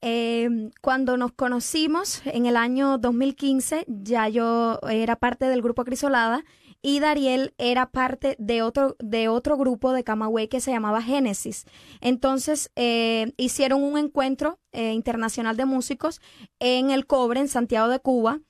eh, 0.00 0.70
cuando 0.80 1.16
nos 1.16 1.32
conocimos 1.32 2.22
en 2.24 2.46
el 2.46 2.56
año 2.56 2.98
2015, 2.98 3.84
ya 3.88 4.28
yo 4.28 4.78
era 4.88 5.16
parte 5.16 5.46
del 5.46 5.62
grupo 5.62 5.84
Crisolada 5.84 6.44
y 6.80 7.00
Dariel 7.00 7.54
era 7.58 7.90
parte 7.90 8.36
de 8.38 8.62
otro, 8.62 8.96
de 9.00 9.28
otro 9.28 9.56
grupo 9.56 9.92
de 9.92 10.04
Camagüey 10.04 10.46
que 10.46 10.60
se 10.60 10.70
llamaba 10.70 11.02
Génesis. 11.02 11.64
Entonces 12.00 12.70
eh, 12.76 13.32
hicieron 13.36 13.82
un 13.82 13.98
encuentro 13.98 14.60
eh, 14.72 14.92
internacional 14.92 15.56
de 15.56 15.64
músicos 15.64 16.20
en 16.60 16.90
el 16.90 17.06
Cobre, 17.06 17.40
en 17.40 17.48
Santiago 17.48 17.88
de 17.88 17.98
Cuba. 17.98 18.40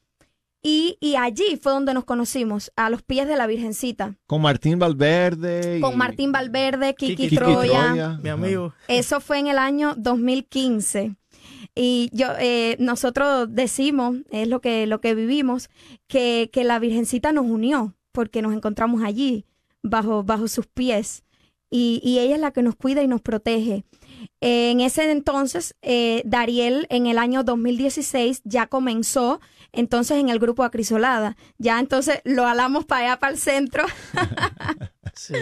Y, 0.63 0.99
y, 1.01 1.15
allí 1.15 1.57
fue 1.61 1.73
donde 1.73 1.95
nos 1.95 2.05
conocimos, 2.05 2.73
a 2.75 2.91
los 2.91 3.03
pies 3.03 3.29
de 3.29 3.37
la 3.37 3.47
Virgencita. 3.47 4.17
Con 4.27 4.43
Martín 4.43 4.79
Valverde. 4.79 5.79
Y... 5.79 5.81
Con 5.81 5.97
Martín 5.97 6.33
Valverde, 6.33 6.95
Kiki, 6.95 7.15
Kiki 7.15 7.37
Troya. 7.37 7.87
Troya. 7.87 8.19
Mi 8.23 8.29
amigo. 8.29 8.75
Eso 8.89 9.21
fue 9.21 9.39
en 9.39 9.47
el 9.47 9.59
año 9.59 9.95
2015. 9.97 11.15
Y 11.77 12.11
yo, 12.13 12.27
eh, 12.41 12.77
nosotros 12.81 13.47
decimos, 13.51 14.17
es 14.31 14.49
lo 14.49 14.61
que, 14.61 14.89
lo 14.89 15.01
que 15.01 15.15
vivimos, 15.15 15.71
que, 16.09 16.51
que 16.53 16.65
la 16.65 16.81
Virgencita 16.81 17.31
nos 17.31 17.47
unió, 17.47 17.95
porque 18.11 18.43
nos 18.43 18.53
encontramos 18.53 19.05
allí, 19.05 19.47
bajo, 19.85 20.25
bajo 20.25 20.49
sus 20.49 20.67
pies. 20.67 21.23
Y, 21.71 22.01
y 22.03 22.19
ella 22.19 22.35
es 22.35 22.41
la 22.41 22.51
que 22.51 22.63
nos 22.63 22.75
cuida 22.75 23.03
y 23.03 23.07
nos 23.07 23.21
protege. 23.21 23.85
En 24.41 24.81
ese 24.81 25.11
entonces, 25.11 25.77
eh, 25.83 26.23
Dariel 26.25 26.87
en 26.91 27.07
el 27.07 27.19
año 27.19 27.45
2016 27.45 28.43
ya 28.45 28.67
comenzó 28.67 29.41
entonces 29.79 30.19
en 30.19 30.29
el 30.29 30.39
grupo 30.39 30.65
Acrisolada. 30.65 31.37
Ya 31.59 31.79
entonces 31.81 32.21
lo 32.25 32.47
alamos 32.47 32.85
para 32.85 33.05
allá, 33.13 33.19
para 33.19 33.33
el 33.33 33.39
centro. 33.39 33.85
Sí. 35.15 35.35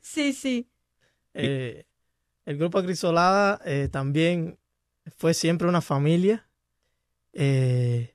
sí, 0.00 0.32
sí. 0.32 0.68
Eh, 1.34 1.86
el 2.44 2.56
grupo 2.56 2.78
Acrisolada 2.78 3.60
eh, 3.64 3.88
también 3.90 4.58
fue 5.16 5.34
siempre 5.34 5.66
una 5.66 5.80
familia 5.80 6.48
eh, 7.32 8.14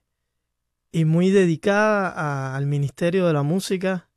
y 0.94 1.04
muy 1.04 1.30
dedicada 1.30 2.10
a- 2.10 2.56
al 2.56 2.68
Ministerio 2.68 3.28
de 3.28 3.34
la 3.34 3.44
Música 3.44 4.10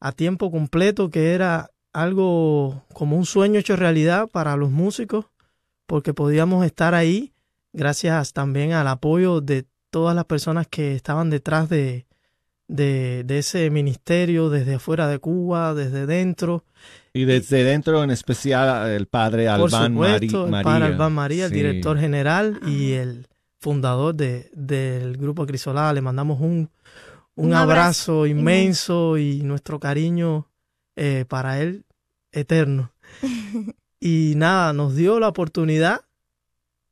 a 0.00 0.12
tiempo 0.12 0.50
completo, 0.50 1.08
que 1.10 1.32
era 1.32 1.70
algo 1.92 2.84
como 2.92 3.16
un 3.16 3.26
sueño 3.26 3.58
hecho 3.60 3.76
realidad 3.76 4.28
para 4.28 4.56
los 4.56 4.70
músicos, 4.70 5.26
porque 5.86 6.12
podíamos 6.14 6.66
estar 6.66 6.94
ahí 6.94 7.32
gracias 7.76 8.32
también 8.32 8.72
al 8.72 8.88
apoyo 8.88 9.40
de 9.40 9.66
todas 9.90 10.16
las 10.16 10.24
personas 10.24 10.66
que 10.66 10.94
estaban 10.96 11.30
detrás 11.30 11.68
de, 11.68 12.06
de, 12.66 13.22
de 13.24 13.38
ese 13.38 13.70
ministerio, 13.70 14.50
desde 14.50 14.74
afuera 14.74 15.06
de 15.08 15.18
Cuba, 15.20 15.74
desde 15.74 16.06
dentro. 16.06 16.64
Y 17.12 17.24
desde 17.24 17.62
dentro, 17.64 18.02
en 18.02 18.10
especial, 18.10 18.90
el 18.90 19.06
padre 19.06 19.44
Por 19.46 19.54
Albán 19.74 19.94
Mari- 19.94 20.28
supuesto, 20.28 20.44
el 20.46 20.50
María. 20.50 20.64
padre 20.64 20.84
Albán 20.86 21.12
María, 21.14 21.46
el 21.46 21.52
director 21.52 21.98
general 21.98 22.58
y 22.66 22.92
el 22.92 23.28
fundador 23.60 24.14
de, 24.14 24.50
del 24.54 25.16
grupo 25.16 25.42
Acrisolada. 25.44 25.92
Le 25.92 26.02
mandamos 26.02 26.40
un, 26.40 26.70
un, 27.36 27.46
Un 27.46 27.54
abrazo, 27.54 28.12
abrazo 28.22 28.26
inmenso 28.26 29.16
y 29.18 29.42
nuestro 29.42 29.78
cariño 29.80 30.48
eh, 30.96 31.24
para 31.28 31.60
él 31.60 31.84
eterno. 32.32 32.92
y 34.00 34.34
nada, 34.36 34.72
nos 34.72 34.94
dio 34.94 35.18
la 35.20 35.28
oportunidad 35.28 36.02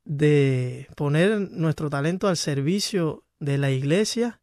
de 0.05 0.87
poner 0.95 1.51
nuestro 1.51 1.89
talento 1.89 2.27
al 2.27 2.37
servicio 2.37 3.23
de 3.39 3.57
la 3.57 3.71
iglesia. 3.71 4.39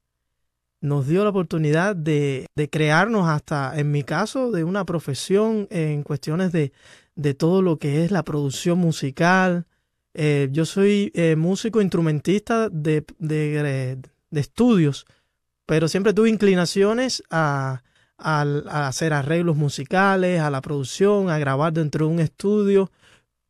Nos 0.81 1.07
dio 1.07 1.23
la 1.23 1.31
oportunidad 1.31 1.95
de, 1.95 2.47
de 2.57 2.69
crearnos 2.69 3.29
hasta, 3.29 3.79
en 3.79 3.93
mi 3.93 4.03
caso, 4.03 4.51
de 4.51 4.65
una 4.65 4.85
profesión 4.85 5.69
en 5.71 6.03
cuestiones 6.03 6.51
de, 6.51 6.73
de 7.15 7.35
todo 7.35 7.63
lo 7.63 7.79
que 7.79 8.05
es 8.05 8.11
la 8.11 8.25
producción 8.25 8.79
musical. 8.79 9.67
Eh, 10.15 10.49
yo 10.51 10.65
soy 10.65 11.13
eh, 11.15 11.37
músico 11.37 11.81
instrumentista 11.81 12.69
de, 12.69 13.05
de, 13.19 13.97
de 14.31 14.41
estudios, 14.41 15.07
pero 15.67 15.87
siempre 15.87 16.13
tuve 16.13 16.29
inclinaciones 16.29 17.23
a, 17.31 17.85
a, 18.19 18.43
a 18.69 18.89
hacer 18.89 19.13
arreglos 19.13 19.57
musicales, 19.57 20.41
a 20.41 20.51
la 20.51 20.61
producción, 20.61 21.31
a 21.31 21.39
grabar 21.39 21.73
dentro 21.73 22.07
de 22.07 22.13
un 22.13 22.19
estudio, 22.19 22.91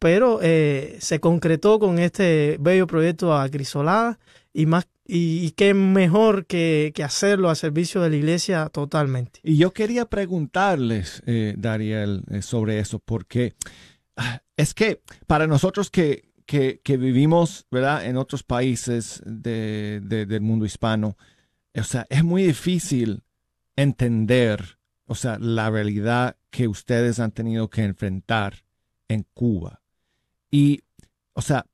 pero 0.03 0.41
eh, 0.43 0.97
se 0.99 1.21
concretó 1.21 1.79
con 1.79 2.01
este 2.01 2.57
bello 2.59 2.89
proyecto 2.89 3.37
Acrisolada 3.37 4.19
y 4.53 4.67
más 4.67 4.89
y, 5.07 5.53
qué 5.53 5.75
mejor 5.75 6.47
que, 6.47 6.91
que 6.93 7.05
hacerlo 7.05 7.51
a 7.51 7.55
servicio 7.55 8.01
de 8.01 8.11
la 8.11 8.17
iglesia 8.17 8.69
totalmente. 8.69 9.39
Y 9.45 9.59
yo 9.59 9.73
quería 9.73 10.07
preguntarles, 10.07 11.23
eh, 11.27 11.55
Dariel, 11.57 12.25
eh, 12.31 12.43
sobre 12.43 12.81
eso, 12.81 12.99
porque 12.99 13.55
ah, 14.17 14.43
es 14.57 14.75
que 14.75 15.03
para 15.29 15.47
nosotros 15.47 15.89
que, 15.89 16.31
que, 16.47 16.97
vivimos, 16.97 17.67
¿verdad?, 17.71 18.05
en 18.05 18.17
otros 18.17 18.43
países 18.43 19.23
de- 19.25 20.01
del 20.03 20.41
mundo 20.41 20.65
hispano, 20.65 21.17
o 21.77 21.85
sea, 21.85 22.07
es 22.11 22.25
muy 22.25 22.43
difícil 22.43 23.23
entender, 23.77 24.79
o 25.07 25.15
sea, 25.15 25.39
la 25.39 25.71
realidad 25.71 26.39
que 26.51 26.67
ustedes 26.67 27.21
han 27.21 27.31
tenido 27.31 27.71
que 27.71 27.85
enfrentar 27.85 28.65
en 29.09 29.27
Cuba. 29.35 29.82
Y, 30.53 30.83
o 31.33 31.41
sea, 31.41 31.67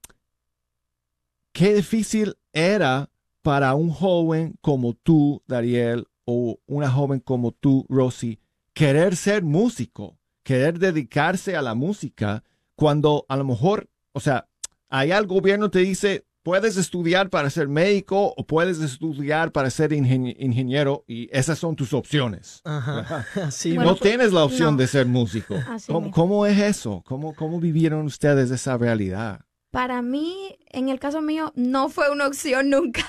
qué 1.53 1.75
difícil 1.75 2.39
era 2.53 3.11
para 3.43 3.75
un 3.75 3.91
joven 3.91 4.55
como 4.61 4.95
tú, 4.95 5.43
Dariel, 5.47 6.07
o 6.25 6.61
una 6.67 6.89
joven 6.89 7.19
como 7.19 7.51
tú, 7.51 7.85
Rosy, 7.89 8.39
querer 8.73 9.17
ser 9.17 9.43
músico, 9.43 10.17
querer 10.45 10.79
dedicarse 10.79 11.57
a 11.57 11.63
la 11.63 11.75
música, 11.75 12.45
cuando 12.77 13.27
a 13.29 13.37
lo 13.37 13.45
mejor, 13.45 13.91
o 14.13 14.21
sea, 14.21 14.49
allá 14.89 15.19
el 15.19 15.27
gobierno 15.27 15.71
te 15.71 15.81
dice, 15.81 16.28
puedes 16.49 16.79
estudiar 16.79 17.29
para 17.29 17.51
ser 17.51 17.69
médico 17.69 18.33
o 18.35 18.47
puedes 18.47 18.81
estudiar 18.81 19.53
para 19.53 19.69
ser 19.69 19.93
ingeniero 19.93 21.05
y 21.07 21.29
esas 21.31 21.59
son 21.59 21.77
tus 21.77 21.93
opciones. 21.93 22.63
Ajá. 22.65 23.27
no 23.75 23.97
tienes 23.97 24.33
la 24.33 24.45
opción 24.45 24.79
de 24.79 24.87
ser 24.87 25.05
músico. 25.05 25.57
¿Cómo, 26.15 26.47
es 26.47 26.59
eso? 26.59 27.03
¿Cómo, 27.05 27.35
¿Cómo 27.35 27.61
vivieron 27.61 28.07
ustedes 28.07 28.51
esa 28.51 28.79
realidad? 28.79 29.43
Para 29.71 30.01
mí, 30.01 30.59
en 30.71 30.89
el 30.89 30.99
caso 30.99 31.21
mío, 31.21 31.53
no 31.55 31.91
fue 31.91 32.11
una 32.11 32.27
opción 32.27 32.71
nunca. 32.71 33.03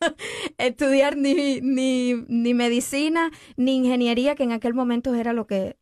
estudiar 0.58 1.16
ni, 1.16 1.60
ni, 1.62 2.14
ni, 2.28 2.54
medicina 2.54 3.32
ni 3.56 3.74
ingeniería, 3.74 4.36
que 4.36 4.44
en 4.44 4.52
aquel 4.52 4.72
momento 4.72 5.12
era 5.16 5.32
lo 5.32 5.48
que, 5.48 5.76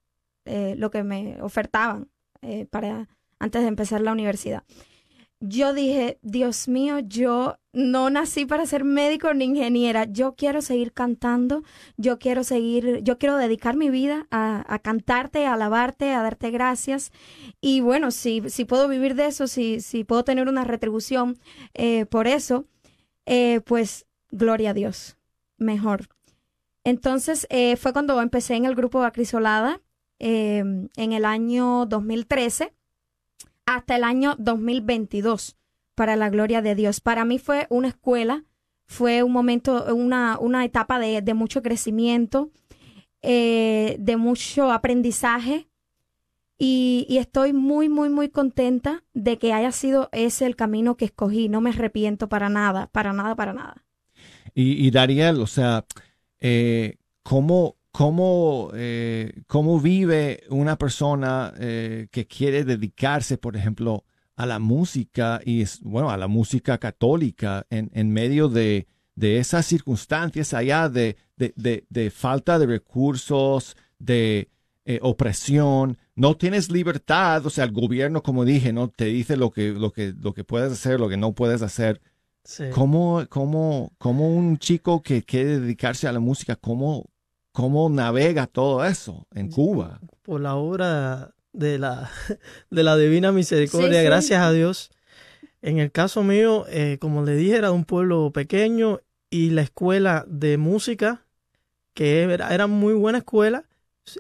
eh, 0.46 0.76
lo 0.78 0.90
que 0.90 1.02
me 1.02 1.42
ofertaban 1.42 2.08
eh, 2.40 2.64
para, 2.70 3.10
antes 3.38 3.60
de 3.60 3.68
empezar 3.68 4.00
la 4.00 4.12
universidad. 4.12 4.64
Yo 5.44 5.74
dije, 5.74 6.20
Dios 6.22 6.68
mío, 6.68 7.00
yo 7.00 7.58
no 7.72 8.10
nací 8.10 8.46
para 8.46 8.64
ser 8.64 8.84
médico 8.84 9.34
ni 9.34 9.46
ingeniera. 9.46 10.04
Yo 10.04 10.36
quiero 10.36 10.62
seguir 10.62 10.92
cantando. 10.92 11.64
Yo 11.96 12.20
quiero 12.20 12.44
seguir, 12.44 13.00
yo 13.02 13.18
quiero 13.18 13.36
dedicar 13.36 13.76
mi 13.76 13.90
vida 13.90 14.28
a, 14.30 14.78
cantarte, 14.84 15.44
a 15.46 15.54
alabarte, 15.54 16.12
a 16.12 16.22
darte 16.22 16.52
gracias. 16.52 17.10
Y 17.60 17.80
bueno, 17.80 18.12
si, 18.12 18.48
si 18.50 18.64
puedo 18.64 18.86
vivir 18.86 19.16
de 19.16 19.26
eso, 19.26 19.48
si, 19.48 19.80
si 19.80 20.04
puedo 20.04 20.22
tener 20.22 20.46
una 20.46 20.62
retribución 20.62 21.40
eh, 21.74 22.06
por 22.06 22.28
eso, 22.28 22.66
pues 23.64 24.06
gloria 24.30 24.70
a 24.70 24.74
Dios, 24.74 25.16
mejor. 25.58 26.08
Entonces 26.84 27.48
eh, 27.50 27.76
fue 27.76 27.92
cuando 27.92 28.22
empecé 28.22 28.54
en 28.54 28.64
el 28.64 28.76
grupo 28.76 29.02
Acrisolada 29.02 29.80
em, 30.20 30.88
en 30.96 31.12
el 31.12 31.24
año 31.24 31.84
2013 31.86 32.72
hasta 33.66 33.96
el 33.96 34.04
año 34.04 34.36
2022, 34.38 35.56
para 35.94 36.16
la 36.16 36.30
gloria 36.30 36.62
de 36.62 36.74
Dios. 36.74 37.00
Para 37.00 37.24
mí 37.24 37.38
fue 37.38 37.66
una 37.70 37.88
escuela, 37.88 38.44
fue 38.86 39.22
un 39.22 39.32
momento, 39.32 39.94
una, 39.94 40.38
una 40.38 40.64
etapa 40.64 40.98
de, 40.98 41.34
mucho 41.34 41.62
crecimiento, 41.62 42.50
eh, 43.22 43.96
de 43.98 44.16
mucho 44.16 44.70
aprendizaje. 44.70 45.68
Y, 46.58 47.06
y, 47.08 47.18
estoy 47.18 47.52
muy, 47.52 47.88
muy, 47.88 48.08
muy 48.08 48.28
contenta 48.28 49.02
de 49.14 49.36
que 49.36 49.52
haya 49.52 49.72
sido 49.72 50.08
ese 50.12 50.46
el 50.46 50.54
camino 50.54 50.96
que 50.96 51.06
escogí. 51.06 51.48
No 51.48 51.60
me 51.60 51.70
arrepiento 51.70 52.28
para 52.28 52.48
nada, 52.48 52.88
para 52.92 53.12
nada, 53.12 53.34
para 53.34 53.52
nada. 53.52 53.84
Y, 54.54 54.90
Dariel, 54.90 55.40
o 55.40 55.46
sea, 55.46 55.86
eh, 56.38 56.98
¿cómo, 57.22 57.76
cómo, 57.92 58.70
eh, 58.74 59.42
¿cómo 59.46 59.80
vive 59.80 60.42
una 60.48 60.76
persona 60.76 61.52
eh, 61.58 62.08
que 62.10 62.26
quiere 62.26 62.64
dedicarse, 62.64 63.38
por 63.38 63.56
ejemplo, 63.56 64.04
a 64.34 64.46
la 64.46 64.58
música 64.58 65.40
y, 65.44 65.64
bueno, 65.82 66.10
a 66.10 66.16
la 66.16 66.26
música 66.26 66.78
católica 66.78 67.66
en, 67.70 67.90
en 67.94 68.10
medio 68.10 68.48
de, 68.48 68.88
de, 69.14 69.38
esas 69.38 69.66
circunstancias 69.66 70.54
allá 70.54 70.88
de, 70.88 71.16
de, 71.36 71.84
de 71.88 72.10
falta 72.10 72.58
de 72.58 72.66
recursos, 72.66 73.76
de 73.98 74.48
opresión, 75.00 75.96
no 76.14 76.36
tienes 76.36 76.70
libertad, 76.70 77.46
o 77.46 77.50
sea, 77.50 77.64
el 77.64 77.72
gobierno, 77.72 78.22
como 78.22 78.44
dije, 78.44 78.72
no 78.72 78.88
te 78.88 79.06
dice 79.06 79.36
lo 79.36 79.50
que, 79.50 79.70
lo 79.70 79.92
que, 79.92 80.12
lo 80.18 80.34
que 80.34 80.44
puedes 80.44 80.72
hacer, 80.72 81.00
lo 81.00 81.08
que 81.08 81.16
no 81.16 81.32
puedes 81.32 81.62
hacer. 81.62 82.00
¿Cómo, 82.72 83.24
cómo, 83.28 83.92
cómo, 83.98 84.34
un 84.34 84.58
chico 84.58 85.02
que 85.02 85.22
quiere 85.22 85.60
dedicarse 85.60 86.08
a 86.08 86.12
la 86.12 86.18
música, 86.18 86.56
cómo, 86.56 87.08
cómo 87.52 87.88
navega 87.88 88.46
todo 88.46 88.84
eso 88.84 89.26
en 89.34 89.50
Cuba? 89.50 90.00
Por 90.22 90.40
la 90.40 90.56
obra 90.56 91.34
de 91.52 91.78
la, 91.78 92.10
de 92.70 92.82
la 92.82 92.96
Divina 92.96 93.32
Misericordia, 93.32 94.02
gracias 94.02 94.42
a 94.42 94.52
Dios. 94.52 94.90
En 95.60 95.78
el 95.78 95.92
caso 95.92 96.24
mío, 96.24 96.64
eh, 96.68 96.98
como 97.00 97.24
le 97.24 97.36
dije, 97.36 97.56
era 97.56 97.68
de 97.68 97.74
un 97.74 97.84
pueblo 97.84 98.32
pequeño 98.32 99.00
y 99.30 99.50
la 99.50 99.62
escuela 99.62 100.24
de 100.26 100.58
música, 100.58 101.24
que 101.94 102.22
era, 102.22 102.52
era 102.52 102.66
muy 102.66 102.94
buena 102.94 103.18
escuela, 103.18 103.64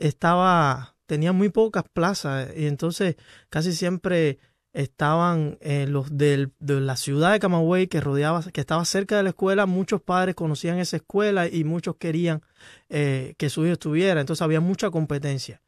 estaba, 0.00 0.96
tenía 1.06 1.32
muy 1.32 1.48
pocas 1.48 1.84
plazas 1.92 2.50
y 2.56 2.66
entonces 2.66 3.16
casi 3.48 3.72
siempre 3.72 4.38
estaban 4.72 5.58
eh, 5.60 5.86
los 5.86 6.16
de 6.16 6.50
la 6.58 6.96
ciudad 6.96 7.32
de 7.32 7.40
Camagüey 7.40 7.88
que 7.88 8.00
rodeaba, 8.00 8.42
que 8.52 8.60
estaba 8.60 8.84
cerca 8.84 9.16
de 9.16 9.22
la 9.22 9.30
escuela, 9.30 9.66
muchos 9.66 10.00
padres 10.00 10.34
conocían 10.34 10.78
esa 10.78 10.96
escuela 10.96 11.46
y 11.46 11.64
muchos 11.64 11.96
querían 11.96 12.42
eh, 12.88 13.34
que 13.36 13.50
su 13.50 13.64
hijo 13.64 13.74
estuviera, 13.74 14.20
entonces 14.20 14.42
había 14.42 14.60
mucha 14.60 14.90
competencia. 14.90 15.62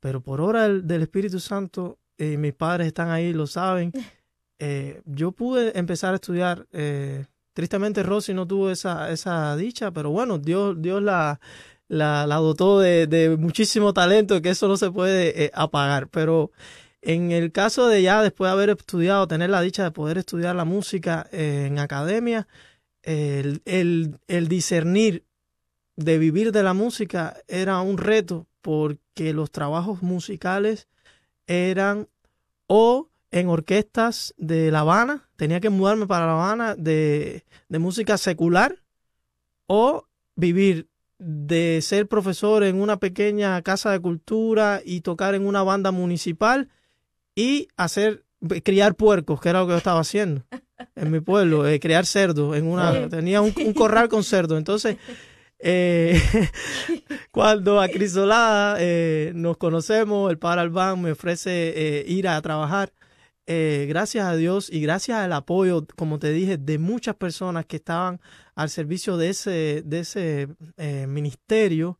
Pero 0.00 0.20
por 0.20 0.40
hora 0.40 0.68
del, 0.68 1.02
Espíritu 1.02 1.40
Santo, 1.40 1.98
y 2.16 2.36
mis 2.36 2.54
padres 2.54 2.86
están 2.86 3.10
ahí, 3.10 3.32
lo 3.32 3.46
saben, 3.46 3.92
eh, 4.58 5.02
yo 5.04 5.32
pude 5.32 5.76
empezar 5.76 6.12
a 6.12 6.16
estudiar. 6.16 6.66
tristemente 7.54 8.02
Rosy 8.02 8.34
no 8.34 8.46
tuvo 8.46 8.70
esa, 8.70 9.10
esa 9.10 9.56
dicha, 9.56 9.90
pero 9.90 10.10
bueno, 10.10 10.38
Dios, 10.38 10.76
Dios 10.78 11.02
la, 11.02 11.40
la, 11.88 12.26
dotó 12.36 12.78
de, 12.78 13.08
de, 13.08 13.36
muchísimo 13.36 13.92
talento, 13.92 14.40
que 14.42 14.50
eso 14.50 14.68
no 14.68 14.76
se 14.76 14.90
puede 14.92 15.50
apagar, 15.54 16.08
pero 16.08 16.52
en 17.04 17.32
el 17.32 17.52
caso 17.52 17.86
de 17.86 18.02
ya 18.02 18.22
después 18.22 18.48
de 18.48 18.52
haber 18.52 18.70
estudiado, 18.70 19.28
tener 19.28 19.50
la 19.50 19.60
dicha 19.60 19.84
de 19.84 19.90
poder 19.90 20.16
estudiar 20.18 20.56
la 20.56 20.64
música 20.64 21.28
eh, 21.32 21.66
en 21.66 21.78
academia, 21.78 22.48
el, 23.02 24.10
discernir 24.48 25.26
de 25.96 26.16
vivir 26.16 26.52
de 26.52 26.62
la 26.62 26.72
música 26.72 27.36
era 27.46 27.80
un 27.82 27.98
reto 27.98 28.46
porque 28.62 29.34
los 29.34 29.50
trabajos 29.50 30.02
musicales 30.02 30.88
eran 31.46 32.08
o 32.66 33.10
en 33.30 33.48
orquestas 33.48 34.32
de 34.38 34.70
La 34.70 34.80
Habana, 34.80 35.28
tenía 35.36 35.60
que 35.60 35.68
mudarme 35.68 36.06
para 36.06 36.26
La 36.26 36.32
Habana 36.32 36.74
de 36.74 37.44
música 37.68 38.16
secular 38.16 38.82
o 39.66 40.06
vivir 40.34 40.88
de 41.18 41.80
ser 41.82 42.08
profesor 42.08 42.64
en 42.64 42.80
una 42.80 42.98
pequeña 42.98 43.60
casa 43.60 43.90
de 43.90 44.00
cultura 44.00 44.80
y 44.82 45.02
tocar 45.02 45.34
en 45.34 45.46
una 45.46 45.62
banda 45.62 45.90
municipal 45.90 46.70
y 47.34 47.68
hacer 47.76 48.24
criar 48.62 48.94
puercos, 48.94 49.40
que 49.40 49.48
era 49.48 49.60
lo 49.60 49.66
que 49.66 49.72
yo 49.72 49.78
estaba 49.78 50.00
haciendo 50.00 50.44
en 50.96 51.10
mi 51.10 51.20
pueblo, 51.20 51.66
eh, 51.66 51.80
criar 51.80 52.06
cerdos, 52.06 52.56
en 52.56 52.66
una 52.66 53.08
tenía 53.08 53.40
un, 53.40 53.52
corral 53.74 54.08
con 54.08 54.24
cerdos, 54.24 54.58
entonces 54.58 54.96
eh, 55.58 56.20
cuando 57.30 57.80
a 57.80 57.88
Crisolada 57.88 58.76
eh, 58.78 59.32
nos 59.34 59.56
conocemos, 59.56 60.30
el 60.30 60.38
padre 60.38 60.62
Albán 60.62 61.00
me 61.00 61.12
ofrece 61.12 62.04
ir 62.06 62.28
a 62.28 62.40
trabajar. 62.42 62.92
gracias 63.46 64.26
a 64.26 64.36
Dios 64.36 64.70
y 64.70 64.80
gracias 64.80 65.18
al 65.18 65.32
apoyo, 65.32 65.86
como 65.96 66.18
te 66.18 66.32
dije, 66.32 66.58
de 66.58 66.78
muchas 66.78 67.16
personas 67.16 67.66
que 67.66 67.76
estaban 67.76 68.20
al 68.54 68.68
servicio 68.68 69.16
de 69.16 69.30
ese, 69.30 69.82
de 69.84 70.00
ese 70.00 70.48
ministerio, 71.06 71.98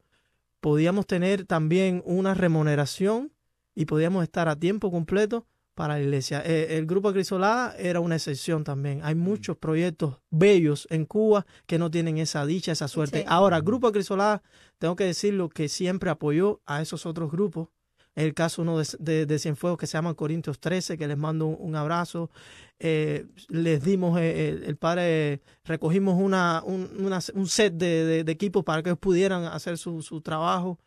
podíamos 0.61 1.07
tener 1.07 1.45
también 1.45 2.03
una 2.07 2.35
remuneración 2.35 3.34
y 3.75 3.87
podíamos 3.87 4.23
estar 4.23 4.49
a 4.49 4.57
tiempo 4.57 4.91
completo 4.91 5.47
para 5.75 5.95
la 5.95 6.01
iglesia. 6.01 6.43
Eh, 6.45 6.79
el 6.79 6.87
grupo 6.87 7.13
Crisolada 7.13 7.75
era 7.77 8.01
una 8.01 8.17
excepción 8.17 8.65
también. 8.65 9.01
Hay 9.03 9.15
muchos 9.15 9.57
proyectos 9.57 10.19
bellos 10.31 10.87
en 10.91 11.05
Cuba 11.05 11.47
que 11.67 11.79
no 11.79 11.91
tienen 11.91 12.19
esa 12.19 12.47
dicha, 12.47 12.73
esa 12.73 12.89
suerte. 12.89 13.25
Ahora, 13.27 13.57
el 13.59 13.63
grupo 13.63 13.91
Crisolada, 13.93 14.43
tengo 14.79 14.97
que 14.97 15.05
decirlo 15.05 15.49
que 15.49 15.69
siempre 15.69 16.11
apoyó 16.11 16.61
a 16.67 16.81
esos 16.81 17.07
otros 17.07 17.31
grupos. 17.31 17.69
El 18.15 18.33
caso 18.33 18.63
uno 18.63 18.79
de, 18.79 19.27
de, 19.27 19.39
Cienfuegos 19.41 19.77
que 19.77 19.89
se 19.89 19.99
llama 19.99 20.15
Corintios 20.15 20.61
13, 20.61 20.97
que 20.97 21.09
les 21.09 21.19
mando 21.19 21.47
un, 21.47 21.75
abrazo. 21.75 22.31
Eh, 22.79 23.27
les 23.49 23.83
dimos, 23.83 24.21
eh, 24.21 24.51
el, 24.51 24.77
padre, 24.77 25.41
recogimos 25.65 26.21
una, 26.21 26.63
un, 26.65 27.49
set 27.49 27.75
de, 27.75 28.21
equipos 28.21 28.63
para 28.63 28.85
que 28.85 28.91
ellos 28.91 29.01
pudieran 29.01 29.47
hacer 29.47 29.79
su, 29.79 30.01
su 30.01 30.21
trabajo 30.21 30.79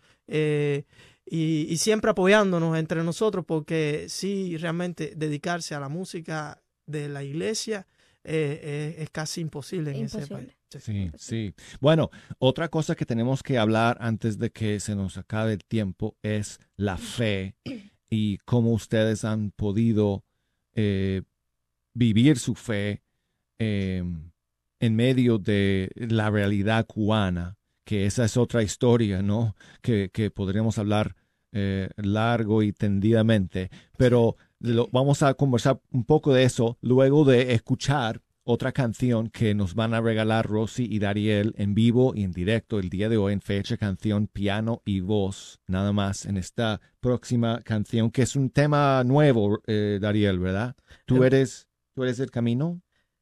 y, 1.29 1.77
siempre 1.77 2.11
apoyándonos 2.11 2.77
entre 2.77 3.03
nosotros 3.03 3.45
porque 3.45 4.05
sí, 4.09 4.57
realmente 4.57 5.13
dedicarse 5.15 5.75
a 5.75 5.79
la 5.79 5.89
música 5.89 6.61
de 6.85 7.09
la 7.09 7.23
iglesia 7.23 7.85
eh, 8.23 8.59
eh, 8.61 8.95
es 8.99 9.09
casi 9.09 9.41
imposible 9.41 9.91
en 9.91 10.05
ese 10.05 10.25
país. 10.27 10.49
Sí, 10.79 11.11
sí. 11.17 11.53
Bueno, 11.79 12.09
otra 12.39 12.69
cosa 12.69 12.95
que 12.95 13.05
tenemos 13.05 13.41
que 13.41 13.57
hablar 13.57 13.97
antes 14.01 14.37
de 14.37 14.51
que 14.51 14.79
se 14.79 14.95
nos 14.95 15.17
acabe 15.17 15.53
el 15.53 15.63
tiempo 15.63 16.17
es 16.21 16.59
la 16.75 16.97
fe 16.97 17.55
y 18.09 18.37
cómo 18.39 18.71
ustedes 18.71 19.23
han 19.23 19.51
podido 19.51 20.23
eh, 20.73 21.23
vivir 21.93 22.37
su 22.37 22.55
fe 22.55 23.01
en 23.59 24.95
medio 24.95 25.39
de 25.39 25.89
la 25.95 26.29
realidad 26.29 26.85
cubana 26.85 27.57
que 27.87 28.05
esa 28.05 28.25
es 28.25 28.35
otra 28.35 28.63
historia, 28.63 29.21
¿no? 29.21 29.55
Que, 29.81 30.09
que 30.11 30.29
podríamos 30.29 30.77
hablar 30.77 31.15
eh, 31.53 31.89
largo 31.95 32.61
y 32.61 32.73
tendidamente, 32.73 33.71
pero 33.97 34.35
vamos 34.91 35.23
a 35.23 35.33
conversar 35.35 35.79
un 35.91 36.03
poco 36.03 36.33
de 36.33 36.43
eso 36.43 36.77
luego 36.81 37.23
de 37.23 37.53
escuchar 37.53 38.21
otra 38.43 38.73
canción 38.73 39.29
que 39.29 39.55
nos 39.55 39.73
van 39.73 39.93
a 39.93 40.01
regalar 40.01 40.47
Rosy 40.47 40.85
y 40.91 40.99
Dariel 40.99 41.53
en 41.57 41.75
vivo 41.75 42.11
y 42.13 42.23
en 42.23 42.33
directo 42.33 42.77
el 42.77 42.89
día 42.89 43.07
de 43.07 43.15
hoy 43.15 43.31
en 43.31 43.39
fecha 43.39 43.77
canción 43.77 44.27
piano 44.27 44.81
y 44.83 44.99
voz, 44.99 45.61
nada 45.65 45.93
más 45.93 46.25
en 46.25 46.35
esta 46.35 46.81
próxima 46.99 47.61
canción 47.61 48.11
que 48.11 48.23
es 48.23 48.35
un 48.35 48.49
tema 48.49 49.01
nuevo, 49.05 49.61
eh, 49.65 49.99
Dariel, 50.01 50.39
¿verdad? 50.39 50.75
¿Tú 51.05 51.23
eh, 51.23 51.27
eres, 51.27 51.69
¿Tú 51.95 52.03
eres 52.03 52.19
el 52.19 52.31
camino? 52.31 52.81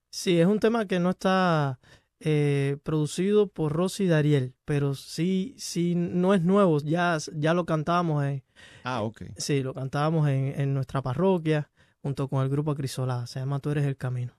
Sí, 0.10 0.40
es 0.40 0.48
un 0.48 0.60
tema 0.60 0.88
que 0.88 1.00
no 1.00 1.12
está 1.12 1.78
eh, 2.20 2.78
producido 2.84 3.48
por 3.48 3.74
Rosy 3.74 4.06
y 4.06 4.08
Dariel, 4.08 4.56
pero 4.66 4.96
sí, 4.96 5.54
sí, 5.58 5.96
no 5.96 6.34
es 6.34 6.42
nuevo, 6.42 6.80
ya, 6.80 7.18
ya 7.34 7.54
lo 7.54 7.66
cantábamos 7.66 8.24
en... 8.26 8.44
Ah, 8.84 9.02
ok. 9.02 9.24
Sí, 9.38 9.62
lo 9.62 9.74
cantábamos 9.74 10.28
en, 10.30 10.60
en 10.60 10.74
nuestra 10.74 11.02
parroquia 11.02 11.70
junto 12.02 12.28
con 12.28 12.44
el 12.44 12.50
grupo 12.50 12.76
Crisolá, 12.76 13.26
se 13.28 13.40
llama 13.40 13.60
Tú 13.60 13.72
eres 13.72 13.86
el 13.86 13.98
camino. 13.98 14.34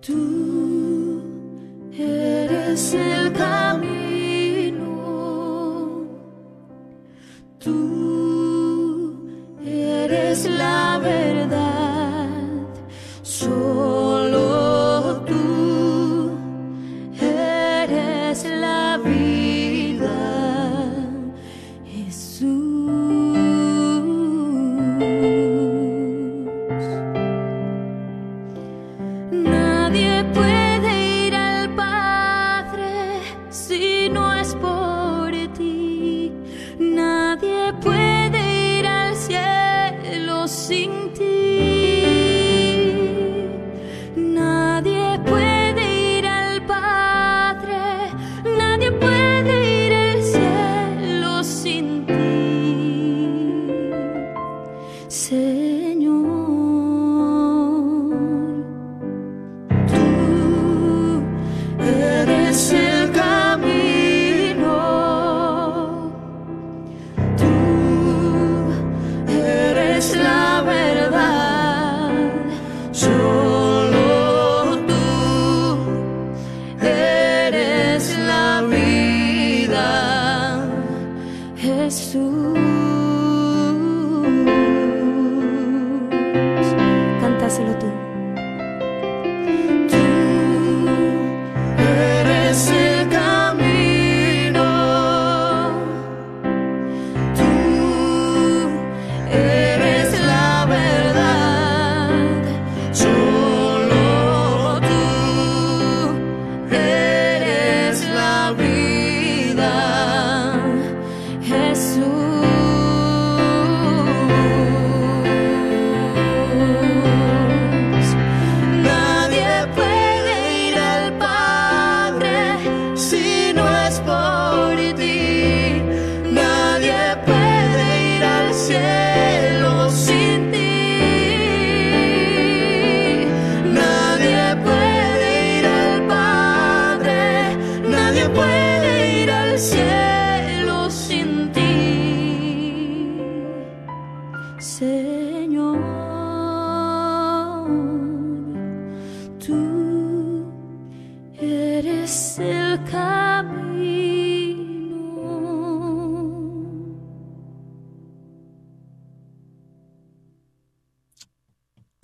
Tú 0.00 1.22
eres 1.98 2.94
el 2.94 3.32
camino. 3.32 3.67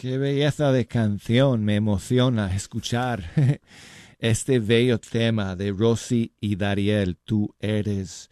Qué 0.05 0.19
belleza 0.19 0.71
de 0.71 0.87
canción, 0.87 1.65
me 1.65 1.77
emociona 1.77 2.55
escuchar 2.55 3.25
este 4.19 4.59
bello 4.59 5.01
tema 5.01 5.57
de 5.57 5.73
Rosy 5.73 6.35
y 6.41 6.57
Dariel, 6.57 7.17
tú 7.17 7.55
eres 7.59 8.29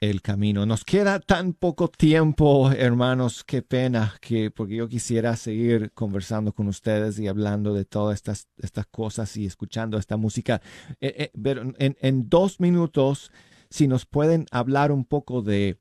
el 0.00 0.22
camino. 0.22 0.64
Nos 0.64 0.82
queda 0.82 1.20
tan 1.20 1.52
poco 1.52 1.88
tiempo, 1.88 2.72
hermanos, 2.72 3.44
qué 3.44 3.60
pena, 3.60 4.14
que 4.22 4.50
porque 4.50 4.76
yo 4.76 4.88
quisiera 4.88 5.36
seguir 5.36 5.92
conversando 5.92 6.54
con 6.54 6.68
ustedes 6.68 7.18
y 7.18 7.28
hablando 7.28 7.74
de 7.74 7.84
todas 7.84 8.14
estas, 8.14 8.48
estas 8.56 8.86
cosas 8.86 9.36
y 9.36 9.44
escuchando 9.44 9.98
esta 9.98 10.16
música. 10.16 10.62
Eh, 11.02 11.14
eh, 11.18 11.30
pero 11.42 11.70
en, 11.76 12.28
dos 12.30 12.60
minutos, 12.60 13.30
si 13.68 13.88
nos 13.88 14.06
pueden 14.06 14.46
hablar 14.52 14.90
un 14.90 15.04
poco 15.04 15.42
de 15.42 15.76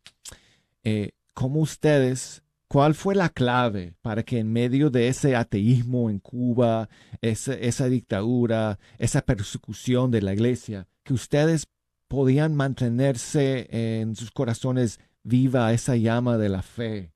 eh, 0.83 1.11
cómo 1.33 1.61
ustedes 1.61 2.43
¿Cuál 2.69 2.93
fue 2.93 3.15
la 3.15 3.29
clave 3.29 3.95
para 4.03 4.21
que 4.21 4.37
en 4.37 4.53
medio 4.53 4.91
de 4.91 5.07
ese 5.07 5.35
ateísmo 5.35 6.07
en 6.11 6.19
Cuba, 6.19 6.87
esa, 7.19 7.87
dictadura, 7.87 8.77
esa 8.99 9.23
persecución 9.23 10.11
de 10.11 10.21
la 10.21 10.33
iglesia, 10.33 10.87
que 11.01 11.15
ustedes 11.15 11.65
podían 12.07 12.53
mantenerse 12.53 13.67
en 13.71 14.15
sus 14.15 14.29
corazones 14.29 14.99
viva 15.23 15.73
esa 15.73 15.95
llama 15.95 16.37
de 16.37 16.49
la 16.49 16.61
fe, 16.61 17.11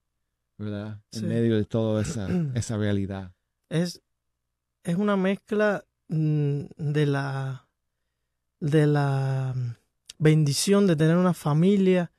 ¿verdad? 0.58 1.00
En 1.12 1.28
medio 1.28 1.56
de 1.56 1.66
toda 1.66 2.02
esa, 2.02 2.28
esa 2.56 2.76
realidad. 2.78 3.32
Es, 3.70 4.02
es 4.84 4.96
una 4.96 5.18
mezcla 5.18 5.86
mm, 6.08 6.62
de 6.78 7.06
la, 7.06 7.68
de 8.60 8.88
la 8.88 9.54
bendición 10.18 10.88
de 10.88 10.96
tener 10.96 11.16
una 11.16 11.36
familia 11.36 12.12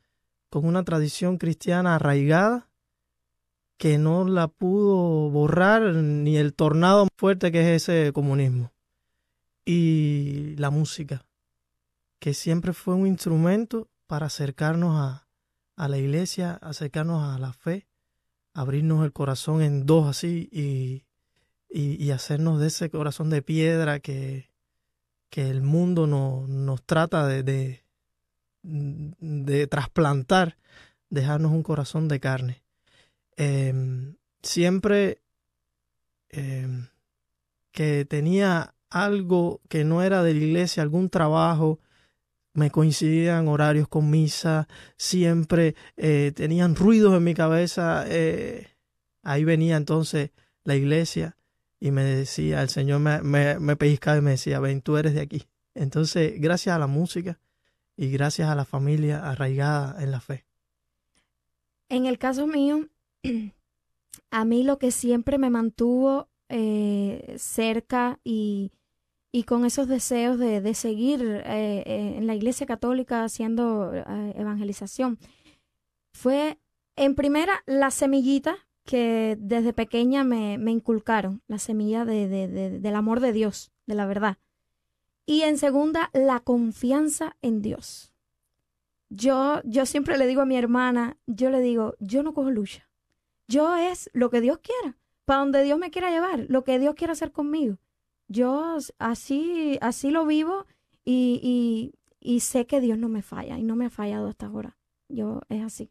con 0.50 0.66
una 0.66 0.84
tradición 0.84 1.36
cristiana 1.36 1.96
arraigada 1.96 2.68
que 3.76 3.98
no 3.98 4.24
la 4.26 4.48
pudo 4.48 5.30
borrar 5.30 5.82
ni 5.82 6.36
el 6.36 6.54
tornado 6.54 7.08
fuerte 7.16 7.52
que 7.52 7.74
es 7.74 7.88
ese 7.88 8.12
comunismo. 8.12 8.72
Y 9.64 10.54
la 10.56 10.70
música, 10.70 11.26
que 12.18 12.34
siempre 12.34 12.72
fue 12.72 12.94
un 12.94 13.06
instrumento 13.06 13.88
para 14.06 14.26
acercarnos 14.26 14.96
a, 14.98 15.28
a 15.76 15.88
la 15.88 15.98
iglesia, 15.98 16.54
acercarnos 16.62 17.22
a 17.22 17.38
la 17.38 17.52
fe, 17.52 17.86
abrirnos 18.52 19.04
el 19.04 19.12
corazón 19.12 19.62
en 19.62 19.86
dos 19.86 20.06
así 20.06 20.48
y, 20.52 21.04
y, 21.68 22.10
hacernos 22.12 22.60
de 22.60 22.68
ese 22.68 22.88
corazón 22.88 23.30
de 23.30 23.42
piedra 23.42 23.98
que, 23.98 24.52
que 25.28 25.50
el 25.50 25.62
mundo 25.62 26.06
no, 26.06 26.46
nos 26.46 26.84
trata 26.84 27.26
de, 27.26 27.42
de, 27.42 27.84
de, 28.62 29.66
trasplantar, 29.66 30.56
dejarnos 31.10 31.50
un 31.50 31.64
corazón 31.64 32.06
de 32.06 32.20
carne. 32.20 32.63
Em, 33.36 34.16
siempre 34.42 35.22
em, 36.28 36.88
que 37.72 38.04
tenía 38.04 38.74
algo 38.90 39.60
que 39.68 39.84
no 39.84 40.02
era 40.02 40.22
de 40.22 40.34
la 40.34 40.40
iglesia, 40.40 40.82
algún 40.82 41.10
trabajo, 41.10 41.80
me 42.52 42.70
coincidían 42.70 43.48
horarios 43.48 43.88
con 43.88 44.08
misa, 44.10 44.68
siempre 44.96 45.74
eh, 45.96 46.32
tenían 46.34 46.76
ruidos 46.76 47.14
en 47.16 47.24
mi 47.24 47.34
cabeza. 47.34 48.04
Eh, 48.06 48.68
ahí 49.22 49.44
venía 49.44 49.76
entonces 49.76 50.30
la 50.62 50.76
iglesia 50.76 51.36
y 51.80 51.90
me 51.90 52.04
decía, 52.04 52.62
el 52.62 52.68
Señor 52.68 53.00
me, 53.00 53.20
me, 53.22 53.58
me 53.58 53.76
pellizcaba 53.76 54.18
y 54.18 54.22
me 54.22 54.30
decía, 54.32 54.60
ven, 54.60 54.80
tú 54.80 54.96
eres 54.96 55.14
de 55.14 55.20
aquí. 55.20 55.48
Entonces, 55.74 56.40
gracias 56.40 56.76
a 56.76 56.78
la 56.78 56.86
música 56.86 57.40
y 57.96 58.10
gracias 58.10 58.48
a 58.48 58.54
la 58.54 58.64
familia 58.64 59.28
arraigada 59.28 60.00
en 60.02 60.12
la 60.12 60.20
fe. 60.20 60.44
En 61.88 62.06
el 62.06 62.18
caso 62.18 62.46
mío, 62.46 62.88
a 64.30 64.44
mí 64.44 64.62
lo 64.62 64.78
que 64.78 64.90
siempre 64.90 65.38
me 65.38 65.50
mantuvo 65.50 66.28
eh, 66.48 67.34
cerca 67.38 68.20
y, 68.24 68.72
y, 69.32 69.44
con 69.44 69.64
esos 69.64 69.88
deseos 69.88 70.38
de, 70.38 70.60
de 70.60 70.74
seguir 70.74 71.22
eh, 71.22 71.82
eh, 71.86 72.14
en 72.16 72.26
la 72.26 72.34
Iglesia 72.34 72.66
Católica 72.66 73.24
haciendo 73.24 73.92
evangelización 74.34 75.18
fue, 76.12 76.58
en 76.96 77.14
primera, 77.14 77.62
la 77.66 77.90
semillita 77.90 78.56
que 78.84 79.36
desde 79.40 79.72
pequeña 79.72 80.24
me, 80.24 80.58
me 80.58 80.70
inculcaron, 80.70 81.42
la 81.48 81.58
semilla 81.58 82.04
de, 82.04 82.28
de, 82.28 82.78
del 82.78 82.94
amor 82.94 83.20
de 83.20 83.32
Dios, 83.32 83.72
de 83.86 83.94
la 83.94 84.06
verdad. 84.06 84.38
Y 85.26 85.42
en 85.42 85.58
segunda, 85.58 86.10
la 86.12 86.40
confianza 86.40 87.36
en 87.40 87.62
Dios. 87.62 88.12
Yo, 89.08 89.60
yo 89.64 89.86
siempre 89.86 90.18
le 90.18 90.26
digo 90.26 90.42
a 90.42 90.46
mi 90.46 90.56
hermana, 90.56 91.16
yo 91.26 91.50
le 91.50 91.60
digo, 91.60 91.94
yo 91.98 92.22
no 92.22 92.34
cojo 92.34 92.50
lucha. 92.50 92.88
Yo 93.48 93.76
es 93.76 94.10
lo 94.12 94.30
que 94.30 94.40
Dios 94.40 94.58
quiera, 94.58 94.96
para 95.24 95.40
donde 95.40 95.62
Dios 95.62 95.78
me 95.78 95.90
quiera 95.90 96.10
llevar, 96.10 96.46
lo 96.48 96.64
que 96.64 96.78
Dios 96.78 96.94
quiera 96.94 97.12
hacer 97.12 97.32
conmigo. 97.32 97.78
Yo 98.28 98.78
así, 98.98 99.78
así 99.80 100.10
lo 100.10 100.26
vivo 100.26 100.66
y, 101.04 101.40
y, 101.42 101.94
y 102.20 102.40
sé 102.40 102.66
que 102.66 102.80
Dios 102.80 102.98
no 102.98 103.08
me 103.08 103.22
falla 103.22 103.58
y 103.58 103.62
no 103.62 103.76
me 103.76 103.86
ha 103.86 103.90
fallado 103.90 104.28
hasta 104.28 104.46
ahora. 104.46 104.76
Yo 105.08 105.42
es 105.48 105.62
así. 105.62 105.90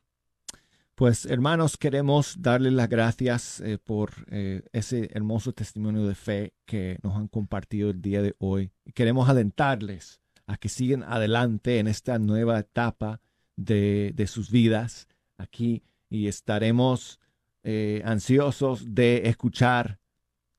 Pues 0.95 1.25
hermanos, 1.25 1.77
queremos 1.77 2.35
darles 2.39 2.73
las 2.73 2.87
gracias 2.87 3.59
eh, 3.61 3.79
por 3.79 4.11
eh, 4.29 4.61
ese 4.73 5.09
hermoso 5.13 5.51
testimonio 5.51 6.07
de 6.07 6.13
fe 6.13 6.53
que 6.65 6.99
nos 7.01 7.15
han 7.15 7.27
compartido 7.27 7.89
el 7.89 8.01
día 8.01 8.21
de 8.21 8.35
hoy. 8.37 8.71
Queremos 8.93 9.27
alentarles 9.27 10.21
a 10.45 10.57
que 10.57 10.69
sigan 10.69 11.01
adelante 11.03 11.79
en 11.79 11.87
esta 11.87 12.19
nueva 12.19 12.59
etapa 12.59 13.21
de, 13.55 14.11
de 14.15 14.27
sus 14.27 14.51
vidas 14.51 15.07
aquí 15.37 15.81
y 16.11 16.27
estaremos 16.27 17.19
eh, 17.63 18.01
ansiosos 18.05 18.93
de 18.93 19.27
escuchar 19.29 19.99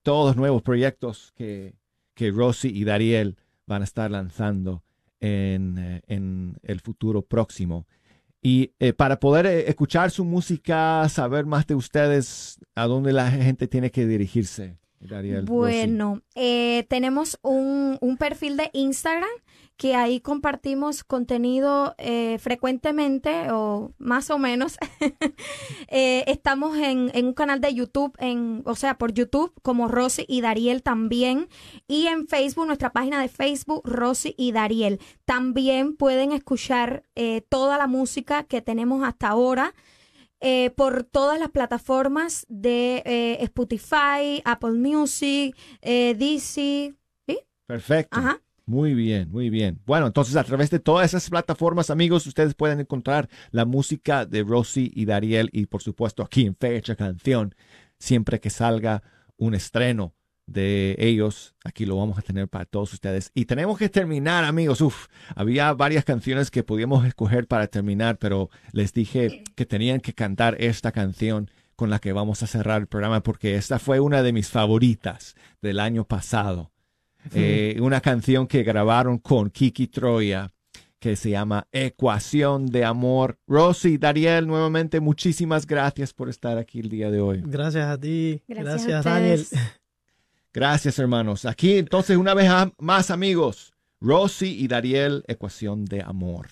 todos 0.03 0.29
los 0.29 0.37
nuevos 0.37 0.63
proyectos 0.63 1.33
que, 1.37 1.75
que 2.15 2.31
Rosy 2.31 2.69
y 2.69 2.85
Dariel 2.85 3.37
van 3.67 3.83
a 3.83 3.85
estar 3.85 4.11
lanzando 4.11 4.83
en, 5.21 6.03
en 6.07 6.57
el 6.63 6.81
futuro 6.81 7.23
próximo. 7.23 7.87
Y 8.47 8.73
eh, 8.79 8.93
para 8.93 9.19
poder 9.21 9.47
eh, 9.47 9.71
escuchar 9.71 10.11
su 10.11 10.23
música, 10.23 11.09
saber 11.09 11.47
más 11.47 11.67
de 11.67 11.75
ustedes, 11.75 12.59
¿a 12.75 12.87
dónde 12.87 13.15
la 13.15 13.31
gente 13.31 13.67
tiene 13.69 13.91
que 13.91 14.07
dirigirse? 14.07 14.77
Dariel, 15.01 15.45
bueno, 15.45 16.23
eh, 16.35 16.87
tenemos 16.89 17.39
un, 17.43 17.99
un, 18.01 18.17
perfil 18.17 18.57
de 18.57 18.71
Instagram 18.73 19.29
que 19.77 19.97
ahí 19.97 20.21
compartimos 20.21 21.03
contenido 21.03 21.95
eh, 21.99 22.39
frecuentemente 22.39 23.51
o 23.51 23.93
más 23.99 24.31
o 24.31 24.39
menos. 24.39 24.79
eh, 25.89 26.25
estamos 26.29 26.77
en, 26.77 27.11
en, 27.13 27.27
un 27.27 27.35
canal 27.35 27.61
de 27.61 27.75
YouTube, 27.75 28.15
en, 28.19 28.63
o 28.67 28.77
sea, 28.77 28.99
por 28.99 29.13
YouTube 29.13 29.53
como 29.63 29.89
Rosy 29.89 30.25
y 30.29 30.41
Dariel 30.43 30.83
también. 30.83 31.49
Y 31.89 32.07
en 32.07 32.29
Facebook, 32.29 32.67
nuestra 32.67 32.93
página 32.93 33.21
de 33.21 33.29
Facebook, 33.29 33.83
Rosy 33.85 34.35
y 34.39 34.53
Dariel. 34.53 35.01
También 35.25 35.97
pueden 35.97 36.33
escuchar 36.33 37.03
eh, 37.17 37.41
toda 37.49 37.77
la 37.77 37.89
música 37.89 38.45
que 38.45 38.63
tenemos 38.63 39.03
hasta 39.03 39.29
ahora. 39.29 39.75
Eh, 40.47 40.69
por 40.77 41.05
todas 41.05 41.41
las 41.41 41.49
plataformas 41.49 42.45
de 42.51 43.03
eh, 43.07 43.39
Spotify, 43.45 44.43
Apple 44.45 44.73
Music, 44.73 45.57
eh, 45.81 46.15
DC. 46.15 46.95
¿sí? 47.27 47.39
Perfecto. 47.65 48.19
Ajá. 48.19 48.43
Muy 48.67 48.93
bien, 48.93 49.31
muy 49.31 49.49
bien. 49.49 49.81
Bueno, 49.87 50.07
entonces 50.07 50.37
a 50.37 50.45
través 50.45 50.69
de 50.69 50.81
todas 50.81 51.07
esas 51.07 51.31
plataformas, 51.31 51.89
amigos, 51.89 52.27
ustedes 52.27 52.55
pueden 52.55 52.79
encontrar 52.81 53.31
la 53.53 53.65
música 53.65 54.27
de 54.27 54.43
Rosy 54.43 54.93
y 54.95 55.07
Dariel 55.07 55.49
y 55.51 55.65
por 55.65 55.81
supuesto 55.81 56.23
aquí 56.23 56.45
en 56.45 56.55
Fecha 56.55 56.95
Canción, 56.95 57.55
siempre 57.99 58.39
que 58.39 58.51
salga 58.51 59.03
un 59.39 59.55
estreno 59.55 60.13
de 60.47 60.97
ellos, 60.99 61.55
aquí 61.65 61.87
lo 61.87 61.97
vamos 61.97 62.19
a 62.19 62.23
tener 62.23 62.49
para 62.49 62.65
todos 62.65 62.93
ustedes. 62.93 63.31
Y 63.35 63.47
tenemos 63.47 63.79
que 63.79 63.89
terminar, 63.89 64.45
amigos. 64.45 64.81
Uf, 64.81 65.07
había 65.35 65.73
varias 65.73 66.05
canciones 66.05 66.51
que 66.51 66.63
podíamos 66.63 67.07
escoger 67.07 67.47
para 67.47 67.67
terminar, 67.67 68.19
pero 68.19 68.51
les 68.73 68.93
dije 68.93 69.43
que 69.55 69.67
tenían 69.67 70.01
que 70.01 70.13
cantar 70.13 70.57
esta 70.61 70.93
canción 70.93 71.51
con 71.77 71.91
la 71.91 71.99
que 71.99 72.13
vamos 72.13 72.43
a 72.43 72.47
cerrar 72.47 72.83
el 72.83 72.87
programa 72.87 73.23
porque 73.23 73.57
esta 73.57 73.79
fue 73.79 74.01
una 74.01 74.23
de 74.23 74.33
mis 74.33 74.49
favoritas 74.49 75.35
del 75.61 75.81
año 75.81 76.05
pasado. 76.05 76.71
Eh, 77.33 77.79
una 77.81 78.03
canción 78.03 78.47
que 78.47 78.63
grabaron 78.63 79.19
con 79.19 79.49
Kiki 79.49 79.87
Troya 79.87 80.53
que 80.99 81.17
se 81.17 81.31
llama 81.31 81.67
Ecuación 81.73 82.67
de 82.67 82.85
Amor. 82.85 83.39
Rosy, 83.47 83.99
Dariel, 83.99 84.47
nuevamente 84.47 85.01
muchísimas 85.01 85.67
gracias 85.67 86.15
por 86.15 86.31
estar 86.31 86.57
aquí 86.57 86.81
el 86.81 86.89
día 86.89 87.11
de 87.11 87.21
hoy. 87.21 87.43
Gracias 87.45 87.87
a 87.87 87.99
ti. 87.99 88.43
Gracias, 88.49 88.87
gracias 88.87 89.05
Daniel. 89.05 89.47
Gracias, 90.55 91.01
hermanos. 91.01 91.47
Aquí 91.47 91.79
entonces 91.79 92.17
una 92.17 92.33
vez 92.33 92.49
más, 92.79 93.11
amigos, 93.11 93.75
Rosy 94.01 94.57
y 94.57 94.69
Dariel, 94.69 95.25
Ecuación 95.27 95.85
de 95.85 96.01
Amor. 96.01 96.47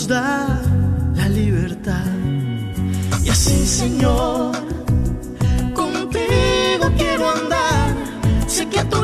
Nos 0.00 0.08
da 0.08 0.62
la 1.14 1.28
libertad. 1.28 2.06
Y 3.22 3.28
así, 3.28 3.66
Señor, 3.66 4.52
contigo 5.74 6.84
quiero 6.96 7.28
andar. 7.28 7.94
Sé 8.46 8.66
que 8.68 8.78
a 8.80 8.88
tu 8.88 8.99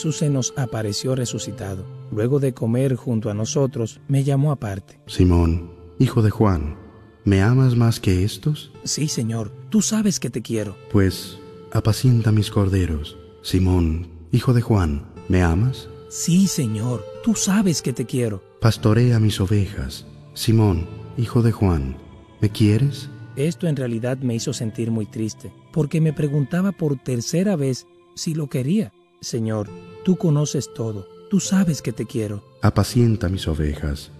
Jesús 0.00 0.16
se 0.16 0.30
nos 0.30 0.54
apareció 0.56 1.14
resucitado. 1.14 1.84
Luego 2.10 2.40
de 2.40 2.54
comer 2.54 2.96
junto 2.96 3.28
a 3.28 3.34
nosotros, 3.34 4.00
me 4.08 4.24
llamó 4.24 4.50
aparte. 4.50 4.98
Simón, 5.06 5.72
hijo 5.98 6.22
de 6.22 6.30
Juan, 6.30 6.78
¿me 7.26 7.42
amas 7.42 7.76
más 7.76 8.00
que 8.00 8.24
estos? 8.24 8.72
Sí, 8.82 9.08
Señor, 9.08 9.52
tú 9.68 9.82
sabes 9.82 10.18
que 10.18 10.30
te 10.30 10.40
quiero. 10.40 10.74
Pues 10.90 11.38
apacienta 11.70 12.32
mis 12.32 12.50
corderos. 12.50 13.18
Simón, 13.42 14.08
hijo 14.32 14.54
de 14.54 14.62
Juan, 14.62 15.04
¿me 15.28 15.42
amas? 15.42 15.90
Sí, 16.08 16.46
Señor, 16.46 17.04
tú 17.22 17.34
sabes 17.34 17.82
que 17.82 17.92
te 17.92 18.06
quiero. 18.06 18.42
Pastorea 18.62 19.20
mis 19.20 19.38
ovejas. 19.38 20.06
Simón, 20.32 20.88
hijo 21.18 21.42
de 21.42 21.52
Juan, 21.52 21.98
¿me 22.40 22.48
quieres? 22.48 23.10
Esto 23.36 23.66
en 23.66 23.76
realidad 23.76 24.16
me 24.16 24.34
hizo 24.34 24.54
sentir 24.54 24.90
muy 24.90 25.04
triste, 25.04 25.52
porque 25.74 26.00
me 26.00 26.14
preguntaba 26.14 26.72
por 26.72 26.96
tercera 26.96 27.54
vez 27.54 27.86
si 28.14 28.32
lo 28.32 28.48
quería. 28.48 28.94
Señor, 29.20 29.68
tú 30.02 30.16
conoces 30.16 30.72
todo, 30.72 31.06
tú 31.28 31.40
sabes 31.40 31.82
que 31.82 31.92
te 31.92 32.06
quiero. 32.06 32.42
Apacienta 32.62 33.28
mis 33.28 33.46
ovejas. 33.48 34.10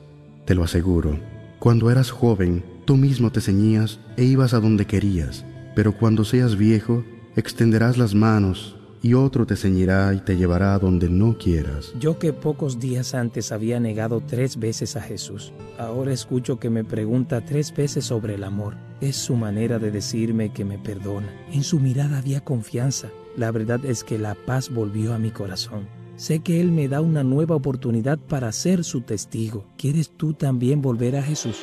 Te 0.44 0.54
lo 0.54 0.62
aseguro, 0.62 1.18
cuando 1.58 1.90
eras 1.90 2.10
joven, 2.10 2.62
tú 2.84 2.96
mismo 2.96 3.32
te 3.32 3.40
ceñías 3.40 3.98
e 4.18 4.24
ibas 4.24 4.52
a 4.52 4.60
donde 4.60 4.86
querías, 4.86 5.46
pero 5.74 5.96
cuando 5.96 6.24
seas 6.24 6.56
viejo, 6.56 7.02
extenderás 7.34 7.96
las 7.96 8.14
manos 8.14 8.76
y 9.02 9.14
otro 9.14 9.46
te 9.46 9.56
ceñirá 9.56 10.12
y 10.12 10.20
te 10.20 10.36
llevará 10.36 10.74
a 10.74 10.78
donde 10.78 11.08
no 11.08 11.38
quieras. 11.38 11.94
Yo 11.98 12.18
que 12.18 12.34
pocos 12.34 12.78
días 12.78 13.14
antes 13.14 13.52
había 13.52 13.80
negado 13.80 14.22
tres 14.26 14.58
veces 14.58 14.96
a 14.96 15.00
Jesús, 15.00 15.54
ahora 15.78 16.12
escucho 16.12 16.58
que 16.58 16.68
me 16.68 16.84
pregunta 16.84 17.42
tres 17.42 17.74
veces 17.74 18.04
sobre 18.04 18.34
el 18.34 18.44
amor. 18.44 18.76
Es 19.00 19.16
su 19.16 19.34
manera 19.34 19.78
de 19.78 19.90
decirme 19.90 20.52
que 20.52 20.66
me 20.66 20.78
perdona. 20.78 21.34
En 21.50 21.62
su 21.62 21.80
mirada 21.80 22.18
había 22.18 22.42
confianza. 22.42 23.08
La 23.36 23.50
verdad 23.50 23.84
es 23.84 24.04
que 24.04 24.18
la 24.18 24.34
paz 24.34 24.70
volvió 24.72 25.14
a 25.14 25.18
mi 25.18 25.30
corazón. 25.30 25.86
Sé 26.16 26.40
que 26.40 26.60
Él 26.60 26.70
me 26.70 26.88
da 26.88 27.00
una 27.00 27.24
nueva 27.24 27.56
oportunidad 27.56 28.18
para 28.18 28.52
ser 28.52 28.84
su 28.84 29.00
testigo. 29.00 29.64
¿Quieres 29.78 30.10
tú 30.10 30.34
también 30.34 30.82
volver 30.82 31.16
a 31.16 31.22
Jesús? 31.22 31.56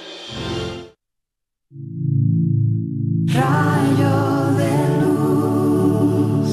Rayo 3.26 4.58
de 4.58 5.02
luz. 5.02 6.50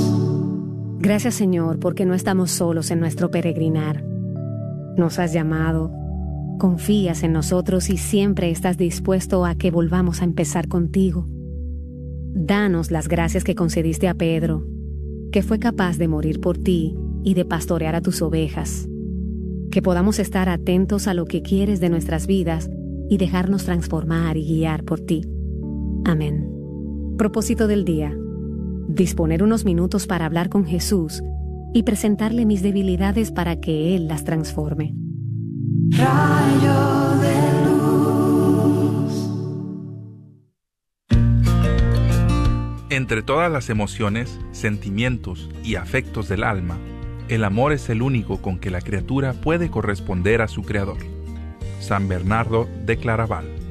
Gracias 0.99 1.35
Señor 1.35 1.79
porque 1.79 2.05
no 2.05 2.13
estamos 2.13 2.51
solos 2.51 2.91
en 2.91 3.01
nuestro 3.01 3.31
peregrinar. 3.31 4.05
Nos 4.99 5.19
has 5.19 5.33
llamado, 5.33 5.91
confías 6.59 7.23
en 7.23 7.33
nosotros 7.33 7.89
y 7.89 7.97
siempre 7.97 8.51
estás 8.51 8.77
dispuesto 8.77 9.47
a 9.47 9.55
que 9.55 9.71
volvamos 9.71 10.21
a 10.21 10.25
empezar 10.25 10.69
contigo. 10.69 11.27
Danos 12.35 12.91
las 12.91 13.09
gracias 13.09 13.45
que 13.45 13.55
concediste 13.55 14.09
a 14.09 14.15
Pedro, 14.15 14.67
que 15.35 15.43
fue 15.43 15.59
capaz 15.59 15.99
de 15.99 16.07
morir 16.07 16.41
por 16.41 16.59
ti 16.59 16.97
y 17.25 17.35
de 17.35 17.45
pastorear 17.45 17.97
a 17.97 18.01
tus 18.01 18.23
ovejas. 18.23 18.89
Que 19.73 19.83
podamos 19.83 20.21
estar 20.21 20.49
atentos 20.49 21.09
a 21.09 21.15
lo 21.15 21.25
que 21.25 21.43
quieres 21.43 21.81
de 21.81 21.91
nuestras 21.91 22.29
vidas 22.29 22.71
y 23.11 23.17
dejarnos 23.17 23.65
transformar 23.65 24.37
y 24.37 24.45
guiar 24.47 24.85
por 24.85 25.01
ti. 25.01 25.23
Amén. 26.05 26.49
Propósito 27.19 27.67
del 27.67 27.85
día. 27.85 28.17
Disponer 28.87 29.43
unos 29.43 29.65
minutos 29.65 30.07
para 30.07 30.25
hablar 30.25 30.51
con 30.51 30.67
Jesús 30.67 31.21
y 31.73 31.83
presentarle 31.83 32.47
mis 32.47 32.63
debilidades 32.63 33.33
para 33.33 33.57
que 33.61 33.97
Él 33.97 34.07
las 34.07 34.23
transforme. 34.23 34.95
Entre 42.95 43.25
todas 43.25 43.51
las 43.51 43.71
emociones, 43.71 44.39
sentimientos 44.53 45.51
y 45.65 45.75
afectos 45.75 46.29
del 46.29 46.45
alma, 46.45 46.79
el 47.27 47.43
amor 47.43 47.73
es 47.73 47.89
el 47.89 48.03
único 48.03 48.41
con 48.41 48.61
que 48.61 48.71
la 48.71 48.81
criatura 48.81 49.33
puede 49.33 49.69
corresponder 49.69 50.41
a 50.41 50.47
su 50.47 50.63
creador. 50.63 50.99
San 51.81 52.07
Bernardo 52.07 52.69
de 52.87 52.97
Claraval. 52.97 53.64